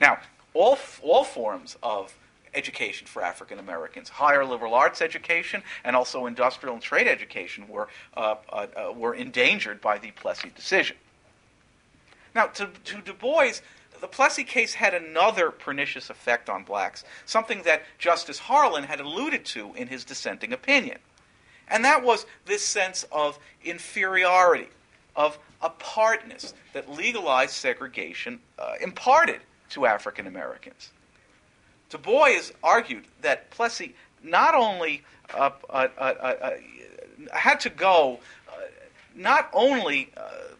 Now, 0.00 0.18
all, 0.54 0.78
all 1.02 1.24
forms 1.24 1.76
of 1.82 2.16
education 2.54 3.06
for 3.06 3.22
African 3.22 3.58
Americans. 3.58 4.08
Higher 4.08 4.44
liberal 4.44 4.74
arts 4.74 5.02
education 5.02 5.62
and 5.84 5.96
also 5.96 6.26
industrial 6.26 6.74
and 6.74 6.82
trade 6.82 7.06
education 7.06 7.68
were, 7.68 7.88
uh, 8.16 8.36
uh, 8.48 8.66
uh, 8.76 8.92
were 8.92 9.14
endangered 9.14 9.80
by 9.80 9.98
the 9.98 10.10
Plessy 10.12 10.50
decision. 10.54 10.96
Now, 12.34 12.46
to, 12.46 12.68
to 12.84 13.00
Du 13.00 13.12
Bois, 13.12 13.52
the 14.00 14.08
Plessy 14.08 14.44
case 14.44 14.74
had 14.74 14.92
another 14.92 15.50
pernicious 15.50 16.10
effect 16.10 16.50
on 16.50 16.64
blacks, 16.64 17.04
something 17.24 17.62
that 17.62 17.84
Justice 17.98 18.38
Harlan 18.38 18.84
had 18.84 19.00
alluded 19.00 19.44
to 19.46 19.72
in 19.74 19.88
his 19.88 20.04
dissenting 20.04 20.52
opinion. 20.52 20.98
And 21.68 21.84
that 21.84 22.04
was 22.04 22.26
this 22.44 22.62
sense 22.62 23.04
of 23.10 23.38
inferiority, 23.64 24.68
of 25.16 25.38
apartness 25.62 26.52
that 26.72 26.90
legalized 26.90 27.52
segregation 27.52 28.40
uh, 28.58 28.74
imparted 28.80 29.40
to 29.70 29.86
African 29.86 30.26
Americans. 30.26 30.90
Du 31.88 31.98
Bois 31.98 32.50
argued 32.62 33.04
that 33.22 33.50
Plessy 33.50 33.94
not 34.22 34.54
only 34.54 35.02
uh, 35.32 35.50
uh, 35.70 35.88
uh, 35.96 36.00
uh 36.00 36.50
had 37.32 37.60
to 37.60 37.70
go, 37.70 38.18
uh, 38.48 38.52
not 39.14 39.48
only 39.52 40.10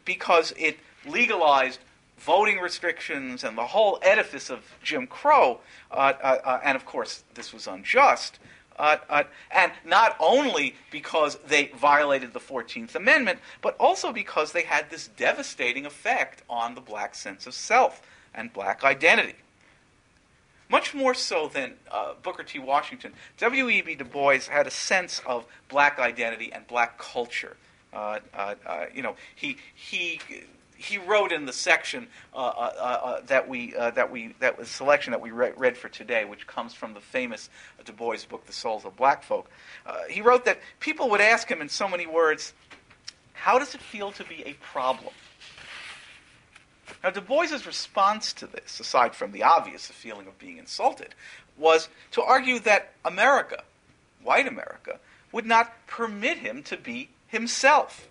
because 0.04 0.54
it 0.56 0.78
legalized 1.07 1.81
voting 2.19 2.59
restrictions 2.59 3.45
and 3.45 3.57
the 3.57 3.67
whole 3.67 3.99
edifice 4.03 4.51
of 4.51 4.61
Jim 4.83 5.07
Crow, 5.07 5.61
uh, 5.90 6.12
uh, 6.23 6.38
uh, 6.45 6.61
and 6.64 6.77
of 6.77 6.85
course 6.85 7.25
this 7.35 7.53
was 7.53 7.67
unjust. 7.67 8.38
Uh, 8.77 8.97
uh, 9.09 9.23
and 9.53 9.71
not 9.85 10.17
only 10.19 10.75
because 10.90 11.38
they 11.47 11.69
violated 11.77 12.33
the 12.33 12.40
14th 12.40 12.97
Amendment, 12.97 13.38
but 13.62 13.77
also 13.79 14.12
because 14.12 14.51
they 14.51 14.62
had 14.62 14.90
this 14.90 15.07
devastating 15.17 15.87
effect 15.87 16.43
on 16.51 16.75
the 16.75 16.81
black 16.81 17.14
sense 17.14 17.47
of 17.47 17.55
self 17.55 18.03
and 18.35 18.53
black 18.53 18.83
identity. 18.83 19.37
Much 20.69 20.93
more 20.93 21.14
so 21.14 21.47
than 21.47 21.75
uh, 21.93 22.14
Booker 22.21 22.43
T. 22.43 22.59
Washington, 22.59 23.12
W.E.B. 23.38 23.95
Du 23.95 24.05
Bois 24.05 24.40
had 24.51 24.67
a 24.67 24.73
sense 24.73 25.23
of 25.25 25.47
black 25.69 26.01
identity 26.01 26.53
and 26.53 26.67
black 26.67 26.99
culture. 26.99 27.57
you 28.93 29.03
know, 29.03 29.14
he, 29.37 29.57
he 29.73 30.19
he 30.85 30.99
wrote 30.99 31.33
in 31.33 31.47
the 31.47 31.53
section 31.53 32.07
uh, 32.35 32.37
uh, 32.37 32.73
uh, 32.77 32.83
uh 32.83 33.20
that 33.27 33.49
we 33.49 33.75
uh, 33.75 33.90
that 33.92 34.11
we 34.11 34.35
that 34.40 34.59
was 34.59 34.68
selection 34.68 35.12
that 35.12 35.20
we 35.20 35.31
re- 35.31 35.53
read 35.57 35.77
for 35.77 35.88
today, 35.88 36.25
which 36.25 36.47
comes 36.47 36.75
from 36.75 36.94
the 36.94 37.01
famous 37.01 37.49
Du 37.85 37.92
Bois 37.92 38.18
book, 38.29 38.47
*The 38.47 38.53
Souls 38.53 38.85
of 38.85 38.97
Black 38.97 39.23
Folk*. 39.23 39.51
He 40.09 40.20
wrote 40.20 40.44
that 40.44 40.59
people 40.81 41.11
would 41.11 41.20
ask 41.20 41.51
him 41.51 41.61
in 41.61 41.68
so 41.68 41.88
many 41.88 42.07
words, 42.07 42.53
"How 43.33 43.59
does 43.59 43.75
it 43.75 43.81
feel 43.81 44.12
to 44.12 44.25
be 44.25 44.42
a 44.47 44.53
problem?" 44.55 45.14
Now, 47.03 47.11
Du 47.11 47.20
Bois's 47.20 47.66
response 47.66 48.33
to 48.35 48.47
this, 48.47 48.81
aside 48.81 49.14
from 49.14 49.33
the 49.33 49.42
obvious 49.42 49.87
feeling 49.88 50.27
of 50.27 50.38
being 50.38 50.59
insulted, 50.59 51.14
was 51.57 51.88
to 52.12 52.23
argue 52.23 52.59
that 52.61 52.92
America, 53.05 53.62
white 54.23 54.47
America, 54.47 54.99
would 55.33 55.47
not 55.47 55.87
permit 55.87 56.38
him 56.38 56.62
to 56.62 56.77
be 56.77 57.11
himself, 57.27 58.09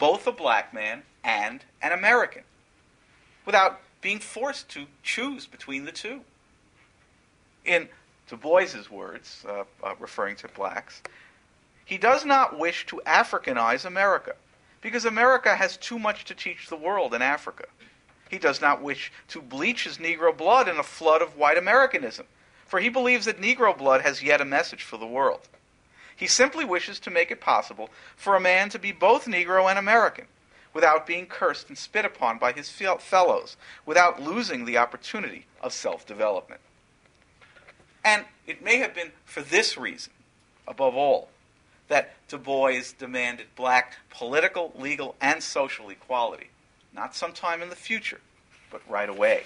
both 0.00 0.26
a 0.26 0.32
black 0.32 0.72
man 0.74 1.02
and 1.22 1.62
an 1.82 1.92
American 1.92 2.42
without 3.44 3.80
being 4.00 4.18
forced 4.18 4.68
to 4.70 4.86
choose 5.02 5.46
between 5.46 5.84
the 5.84 5.92
two. 5.92 6.22
In 7.66 7.88
Du 8.26 8.36
Bois's 8.36 8.90
words, 8.90 9.44
uh, 9.46 9.64
uh, 9.84 9.94
referring 10.00 10.36
to 10.36 10.48
blacks, 10.48 11.02
he 11.84 11.98
does 11.98 12.24
not 12.24 12.58
wish 12.58 12.86
to 12.86 13.02
Africanize 13.06 13.84
America 13.84 14.34
because 14.80 15.04
America 15.04 15.54
has 15.54 15.76
too 15.76 15.98
much 15.98 16.24
to 16.24 16.34
teach 16.34 16.68
the 16.68 16.76
world 16.76 17.12
in 17.12 17.20
Africa. 17.20 17.66
He 18.30 18.38
does 18.38 18.60
not 18.60 18.80
wish 18.80 19.12
to 19.28 19.42
bleach 19.42 19.84
his 19.84 19.98
Negro 19.98 20.34
blood 20.34 20.66
in 20.66 20.78
a 20.78 20.82
flood 20.82 21.20
of 21.20 21.36
white 21.36 21.58
Americanism, 21.58 22.26
for 22.64 22.80
he 22.80 22.88
believes 22.88 23.26
that 23.26 23.40
Negro 23.40 23.76
blood 23.76 24.00
has 24.00 24.22
yet 24.22 24.40
a 24.40 24.46
message 24.46 24.82
for 24.82 24.96
the 24.96 25.06
world. 25.06 25.46
He 26.20 26.26
simply 26.26 26.66
wishes 26.66 27.00
to 27.00 27.10
make 27.10 27.30
it 27.30 27.40
possible 27.40 27.88
for 28.14 28.36
a 28.36 28.40
man 28.40 28.68
to 28.68 28.78
be 28.78 28.92
both 28.92 29.24
Negro 29.24 29.70
and 29.70 29.78
American, 29.78 30.26
without 30.74 31.06
being 31.06 31.24
cursed 31.24 31.70
and 31.70 31.78
spit 31.78 32.04
upon 32.04 32.38
by 32.38 32.52
his 32.52 32.68
fellows, 32.68 33.56
without 33.86 34.20
losing 34.20 34.66
the 34.66 34.76
opportunity 34.76 35.46
of 35.62 35.72
self 35.72 36.04
development. 36.04 36.60
And 38.04 38.26
it 38.46 38.62
may 38.62 38.76
have 38.76 38.94
been 38.94 39.12
for 39.24 39.40
this 39.40 39.78
reason, 39.78 40.12
above 40.68 40.94
all, 40.94 41.30
that 41.88 42.12
Du 42.28 42.36
Bois 42.36 42.82
demanded 42.98 43.46
black 43.56 43.96
political, 44.10 44.74
legal, 44.76 45.16
and 45.22 45.42
social 45.42 45.88
equality, 45.88 46.50
not 46.92 47.16
sometime 47.16 47.62
in 47.62 47.70
the 47.70 47.76
future, 47.76 48.20
but 48.70 48.82
right 48.86 49.08
away. 49.08 49.44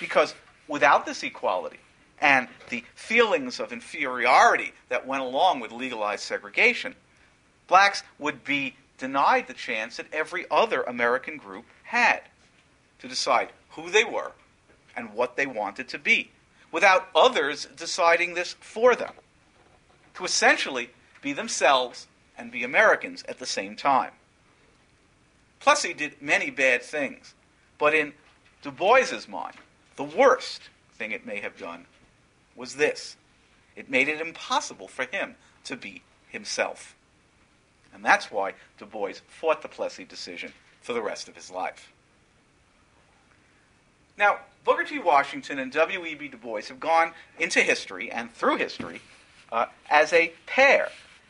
Because 0.00 0.34
without 0.66 1.06
this 1.06 1.22
equality 1.22 1.78
and 2.20 2.48
the 2.70 2.84
feelings 2.94 3.60
of 3.60 3.72
inferiority 3.72 4.72
that 4.88 5.06
went 5.06 5.22
along 5.22 5.60
with 5.60 5.72
legalized 5.72 6.22
segregation, 6.22 6.94
blacks 7.66 8.02
would 8.18 8.44
be 8.44 8.76
denied 8.98 9.46
the 9.46 9.54
chance 9.54 9.96
that 9.96 10.06
every 10.12 10.46
other 10.50 10.82
American 10.82 11.36
group 11.36 11.66
had 11.84 12.22
to 12.98 13.08
decide 13.08 13.50
who 13.70 13.90
they 13.90 14.04
were 14.04 14.32
and 14.96 15.12
what 15.12 15.36
they 15.36 15.46
wanted 15.46 15.88
to 15.88 15.98
be, 15.98 16.30
without 16.72 17.08
others 17.14 17.68
deciding 17.76 18.34
this 18.34 18.54
for 18.60 18.96
them. 18.96 19.12
To 20.14 20.24
essentially 20.24 20.90
be 21.20 21.34
themselves 21.34 22.06
and 22.38 22.50
be 22.50 22.64
Americans 22.64 23.22
at 23.28 23.38
the 23.38 23.46
same 23.46 23.76
time. 23.76 24.12
Plessy 25.60 25.92
did 25.92 26.22
many 26.22 26.50
bad 26.50 26.82
things, 26.82 27.34
but 27.78 27.94
in 27.94 28.14
Du 28.62 28.70
Bois's 28.70 29.28
mind, 29.28 29.56
the 29.96 30.04
worst 30.04 30.62
thing 30.94 31.12
it 31.12 31.26
may 31.26 31.40
have 31.40 31.58
done 31.58 31.84
was 32.56 32.76
this 32.76 33.16
it 33.76 33.90
made 33.90 34.08
it 34.08 34.20
impossible 34.20 34.88
for 34.88 35.04
him 35.04 35.36
to 35.64 35.76
be 35.76 36.02
himself. 36.28 36.94
And 37.92 38.04
that's 38.04 38.30
why 38.30 38.54
Du 38.78 38.86
Bois 38.86 39.14
fought 39.28 39.62
the 39.62 39.68
Plessy 39.68 40.04
decision 40.04 40.52
for 40.80 40.92
the 40.92 41.02
rest 41.02 41.28
of 41.28 41.36
his 41.36 41.50
life. 41.50 41.92
Now, 44.18 44.38
Booker 44.64 44.84
T. 44.84 44.98
Washington 44.98 45.58
and 45.58 45.70
W.E.B. 45.72 46.28
Du 46.28 46.36
Bois 46.36 46.62
have 46.68 46.80
gone 46.80 47.12
into 47.38 47.60
history 47.60 48.10
and 48.10 48.32
through 48.32 48.56
history 48.56 49.00
uh, 49.52 49.66
as 49.90 50.12
a 50.12 50.32
pair. 50.46 50.88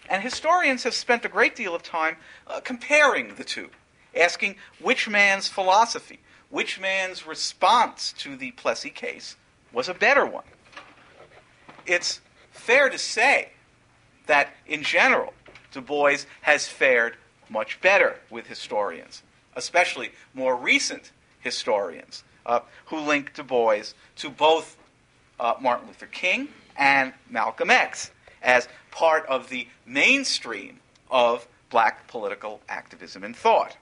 And 0.09 0.23
historians 0.23 0.85
have 0.85 0.95
spent 0.95 1.25
a 1.25 1.29
great 1.29 1.57
deal 1.57 1.75
of 1.75 1.83
time 1.83 2.17
uh, 2.47 2.61
comparing 2.61 3.35
the 3.35 3.45
two, 3.45 3.71
asking 4.19 4.57
which 4.81 5.09
man's 5.09 5.49
philosophy, 5.49 6.21
which 6.49 6.81
man's 6.81 7.27
response 7.27 8.13
to 8.19 8.37
the 8.37 8.53
Plessy 8.53 8.91
case 8.91 9.37
was 9.73 9.89
a 9.89 9.95
better 9.95 10.25
one. 10.25 10.45
It's 11.87 12.21
fair 12.51 12.89
to 12.89 12.99
say 12.99 13.51
that, 14.27 14.51
in 14.67 14.83
general, 14.83 15.33
Du 15.73 15.81
Bois 15.81 16.19
has 16.43 16.67
fared 16.67 17.17
much 17.49 17.81
better 17.81 18.17
with 18.31 18.47
historians, 18.47 19.23
especially 19.55 20.11
more 20.35 20.57
recent 20.57 21.13
historians 21.41 22.25
uh, 22.45 22.61
who 22.87 22.99
link 22.99 23.35
Du 23.35 23.43
Bois 23.43 23.93
to 24.17 24.31
both 24.31 24.77
uh, 25.39 25.55
Martin 25.61 25.87
Luther 25.87 26.07
King 26.07 26.49
and 26.77 27.13
Malcolm 27.31 27.71
X 27.71 28.11
as 28.43 28.69
part 28.91 29.27
of 29.27 29.49
the 29.49 29.69
mainstream 29.85 30.81
of 31.11 31.47
black 31.71 32.07
political 32.09 32.61
activism 32.69 33.23
and 33.23 33.37
thought. 33.37 33.77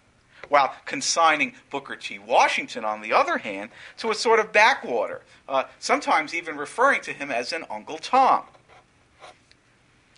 While 0.49 0.75
consigning 0.85 1.55
Booker 1.71 1.97
T. 1.97 2.19
Washington, 2.19 2.85
on 2.85 3.01
the 3.01 3.13
other 3.13 3.39
hand, 3.39 3.71
to 3.99 4.11
a 4.11 4.15
sort 4.15 4.41
of 4.41 4.53
backwater, 4.53 5.23
uh, 5.49 5.65
sometimes 5.79 6.35
even 6.35 6.57
referring 6.57 7.01
to 7.03 7.13
him 7.13 7.31
as 7.31 7.53
an 7.53 7.65
Uncle 7.71 7.99
Tom. 7.99 8.45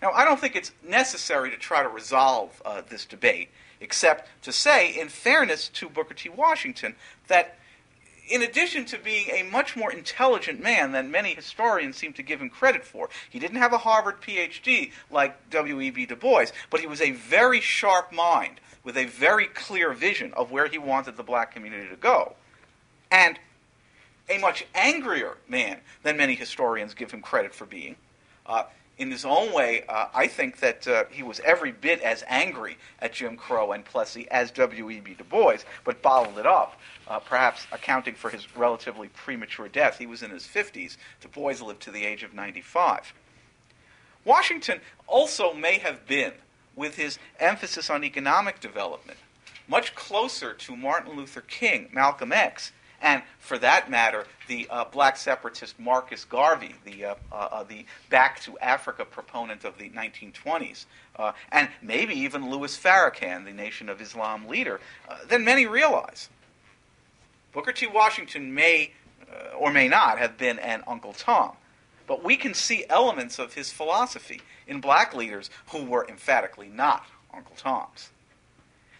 Now, 0.02 0.12
I 0.12 0.24
don't 0.24 0.38
think 0.38 0.56
it's 0.56 0.72
necessary 0.86 1.50
to 1.50 1.56
try 1.56 1.82
to 1.82 1.88
resolve 1.88 2.60
uh, 2.64 2.82
this 2.88 3.06
debate, 3.06 3.48
except 3.80 4.28
to 4.42 4.52
say, 4.52 4.98
in 4.98 5.08
fairness 5.08 5.68
to 5.70 5.88
Booker 5.88 6.14
T. 6.14 6.28
Washington, 6.28 6.94
that 7.28 7.58
in 8.28 8.42
addition 8.42 8.84
to 8.86 8.98
being 8.98 9.30
a 9.30 9.42
much 9.44 9.76
more 9.76 9.92
intelligent 9.92 10.60
man 10.60 10.92
than 10.92 11.10
many 11.10 11.34
historians 11.34 11.96
seem 11.96 12.12
to 12.14 12.22
give 12.22 12.40
him 12.40 12.50
credit 12.50 12.84
for, 12.84 13.08
he 13.30 13.38
didn't 13.38 13.58
have 13.58 13.72
a 13.72 13.78
Harvard 13.78 14.20
PhD 14.20 14.90
like 15.10 15.50
W.E.B. 15.50 16.06
Du 16.06 16.16
Bois, 16.16 16.46
but 16.70 16.80
he 16.80 16.86
was 16.86 17.00
a 17.00 17.12
very 17.12 17.60
sharp 17.60 18.12
mind 18.12 18.60
with 18.86 18.96
a 18.96 19.04
very 19.04 19.46
clear 19.46 19.92
vision 19.92 20.32
of 20.34 20.52
where 20.52 20.68
he 20.68 20.78
wanted 20.78 21.16
the 21.16 21.22
black 21.24 21.52
community 21.52 21.88
to 21.88 21.96
go. 21.96 22.34
And 23.10 23.36
a 24.30 24.38
much 24.38 24.64
angrier 24.76 25.36
man 25.48 25.80
than 26.04 26.16
many 26.16 26.36
historians 26.36 26.94
give 26.94 27.10
him 27.10 27.20
credit 27.20 27.52
for 27.52 27.66
being. 27.66 27.96
Uh, 28.46 28.62
in 28.96 29.10
his 29.10 29.24
own 29.24 29.52
way, 29.52 29.82
uh, 29.88 30.06
I 30.14 30.28
think 30.28 30.60
that 30.60 30.86
uh, 30.86 31.04
he 31.10 31.24
was 31.24 31.40
every 31.40 31.72
bit 31.72 32.00
as 32.00 32.22
angry 32.28 32.78
at 33.00 33.12
Jim 33.12 33.36
Crow 33.36 33.72
and 33.72 33.84
Plessy 33.84 34.28
as 34.30 34.52
W.E.B. 34.52 35.14
Du 35.14 35.24
Bois, 35.24 35.58
but 35.84 36.00
bottled 36.00 36.38
it 36.38 36.46
up, 36.46 36.80
uh, 37.08 37.18
perhaps 37.18 37.66
accounting 37.72 38.14
for 38.14 38.30
his 38.30 38.56
relatively 38.56 39.08
premature 39.08 39.68
death. 39.68 39.98
He 39.98 40.06
was 40.06 40.22
in 40.22 40.30
his 40.30 40.44
50s. 40.44 40.96
Du 41.20 41.28
Bois 41.28 41.56
lived 41.60 41.82
to 41.82 41.90
the 41.90 42.06
age 42.06 42.22
of 42.22 42.32
95. 42.32 43.12
Washington 44.24 44.80
also 45.08 45.52
may 45.52 45.78
have 45.78 46.06
been, 46.06 46.32
with 46.76 46.96
his 46.96 47.18
emphasis 47.40 47.90
on 47.90 48.04
economic 48.04 48.60
development, 48.60 49.18
much 49.66 49.94
closer 49.94 50.52
to 50.52 50.76
Martin 50.76 51.16
Luther 51.16 51.40
King, 51.40 51.88
Malcolm 51.92 52.30
X, 52.30 52.72
and 53.00 53.22
for 53.38 53.58
that 53.58 53.90
matter, 53.90 54.26
the 54.48 54.66
uh, 54.70 54.84
black 54.84 55.16
separatist 55.16 55.78
Marcus 55.78 56.24
Garvey, 56.24 56.74
the, 56.84 57.04
uh, 57.04 57.14
uh, 57.30 57.34
uh 57.34 57.62
the 57.62 57.84
back 58.10 58.40
to 58.40 58.58
Africa 58.58 59.04
proponent 59.04 59.64
of 59.64 59.76
the 59.78 59.90
1920s, 59.90 60.86
uh, 61.16 61.32
and 61.52 61.68
maybe 61.82 62.14
even 62.14 62.50
Louis 62.50 62.76
Farrakhan, 62.76 63.44
the 63.44 63.52
Nation 63.52 63.88
of 63.88 64.00
Islam 64.00 64.48
leader, 64.48 64.80
uh, 65.08 65.18
than 65.28 65.44
many 65.44 65.66
realize. 65.66 66.30
Booker 67.52 67.72
T. 67.72 67.86
Washington 67.86 68.54
may 68.54 68.92
or 69.58 69.72
may 69.72 69.88
not 69.88 70.18
have 70.18 70.38
been 70.38 70.58
an 70.58 70.82
Uncle 70.86 71.12
Tom, 71.12 71.56
but 72.06 72.24
we 72.24 72.36
can 72.36 72.54
see 72.54 72.84
elements 72.88 73.38
of 73.38 73.54
his 73.54 73.72
philosophy 73.72 74.40
in 74.66 74.80
black 74.80 75.14
leaders 75.14 75.50
who 75.68 75.84
were 75.84 76.06
emphatically 76.08 76.68
not 76.68 77.04
Uncle 77.32 77.56
Toms. 77.56 78.10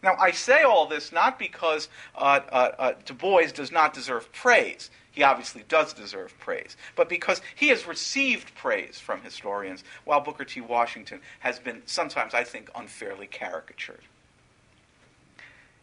Now, 0.03 0.15
I 0.21 0.31
say 0.31 0.63
all 0.63 0.87
this 0.87 1.11
not 1.11 1.39
because 1.39 1.89
uh, 2.15 2.41
uh, 2.51 2.71
uh, 2.79 2.93
Du 3.05 3.15
Bois 3.15 3.47
does 3.53 3.73
not 3.73 3.95
deserve 3.95 4.31
praise. 4.33 4.91
He 5.11 5.23
obviously 5.23 5.65
does 5.69 5.95
deserve 5.95 6.39
praise, 6.39 6.77
but 6.95 7.09
because 7.09 7.41
he 7.55 7.69
has 7.69 7.87
received 7.87 8.55
praise 8.55 9.01
from 9.01 9.23
historians, 9.23 9.83
while 10.05 10.21
Booker 10.21 10.45
T. 10.45 10.61
Washington 10.61 11.21
has 11.41 11.59
been 11.59 11.83
sometimes, 11.87 12.35
I 12.35 12.45
think, 12.45 12.71
unfairly 12.77 13.27
caricatured. 13.27 14.03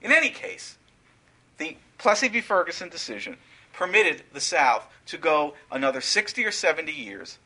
In 0.03 0.11
any 0.11 0.29
case, 0.29 0.77
the 1.57 1.77
Plessy 1.97 2.27
v. 2.27 2.41
Ferguson 2.41 2.89
decision 2.89 3.37
permitted 3.73 4.23
the 4.31 4.39
South 4.39 4.87
to 5.07 5.17
go 5.17 5.55
another 5.71 5.99
60 5.99 6.45
or 6.45 6.51
70 6.51 6.91
years 6.91 7.39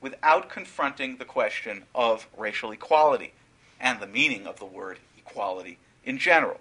without 0.00 0.48
confronting 0.48 1.16
the 1.16 1.24
question 1.24 1.84
of 1.94 2.26
racial 2.36 2.72
equality 2.72 3.32
and 3.80 4.00
the 4.00 4.06
meaning 4.06 4.46
of 4.46 4.58
the 4.58 4.64
word 4.64 4.98
equality 5.16 5.78
in 6.04 6.18
general. 6.18 6.58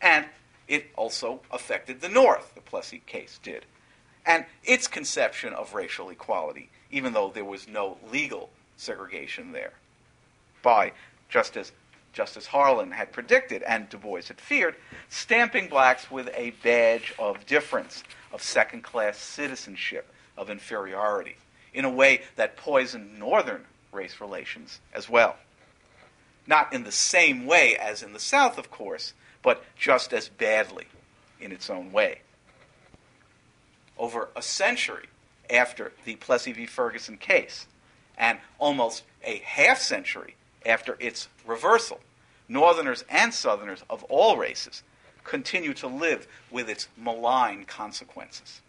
And 0.00 0.26
it 0.68 0.86
also 0.96 1.40
affected 1.50 2.00
the 2.00 2.08
North, 2.08 2.54
the 2.54 2.60
Plessy 2.60 3.02
case 3.06 3.38
did, 3.42 3.64
and 4.26 4.44
its 4.62 4.86
conception 4.86 5.52
of 5.52 5.74
racial 5.74 6.10
equality, 6.10 6.70
even 6.90 7.12
though 7.12 7.30
there 7.32 7.44
was 7.44 7.68
no 7.68 7.98
legal 8.10 8.50
segregation 8.76 9.52
there, 9.52 9.74
by 10.62 10.92
just 11.28 11.56
as 11.56 11.72
Justice 12.14 12.46
Harlan 12.46 12.92
had 12.92 13.12
predicted 13.12 13.62
and 13.64 13.88
Du 13.88 13.98
Bois 13.98 14.22
had 14.28 14.40
feared, 14.40 14.76
stamping 15.08 15.68
blacks 15.68 16.10
with 16.10 16.30
a 16.34 16.50
badge 16.62 17.12
of 17.18 17.44
difference, 17.44 18.04
of 18.32 18.40
second 18.40 18.82
class 18.82 19.18
citizenship, 19.18 20.10
of 20.38 20.48
inferiority, 20.48 21.36
in 21.74 21.84
a 21.84 21.90
way 21.90 22.22
that 22.36 22.56
poisoned 22.56 23.18
Northern 23.18 23.64
race 23.92 24.20
relations 24.20 24.80
as 24.94 25.08
well. 25.08 25.36
Not 26.46 26.72
in 26.72 26.84
the 26.84 26.92
same 26.92 27.46
way 27.46 27.76
as 27.76 28.02
in 28.02 28.12
the 28.12 28.20
South, 28.20 28.58
of 28.58 28.70
course, 28.70 29.12
but 29.42 29.64
just 29.76 30.12
as 30.12 30.28
badly 30.28 30.86
in 31.40 31.50
its 31.52 31.68
own 31.68 31.90
way. 31.90 32.20
Over 33.98 34.28
a 34.36 34.42
century 34.42 35.06
after 35.50 35.92
the 36.04 36.16
Plessy 36.16 36.52
v. 36.52 36.66
Ferguson 36.66 37.16
case, 37.16 37.66
and 38.16 38.38
almost 38.58 39.02
a 39.24 39.38
half 39.38 39.78
century 39.78 40.36
after 40.66 40.96
its 41.00 41.28
reversal, 41.46 42.00
Northerners 42.48 43.04
and 43.08 43.32
Southerners 43.32 43.84
of 43.88 44.04
all 44.04 44.36
races 44.36 44.82
continue 45.24 45.72
to 45.74 45.86
live 45.86 46.26
with 46.50 46.68
its 46.68 46.88
malign 46.96 47.64
consequences. 47.64 48.60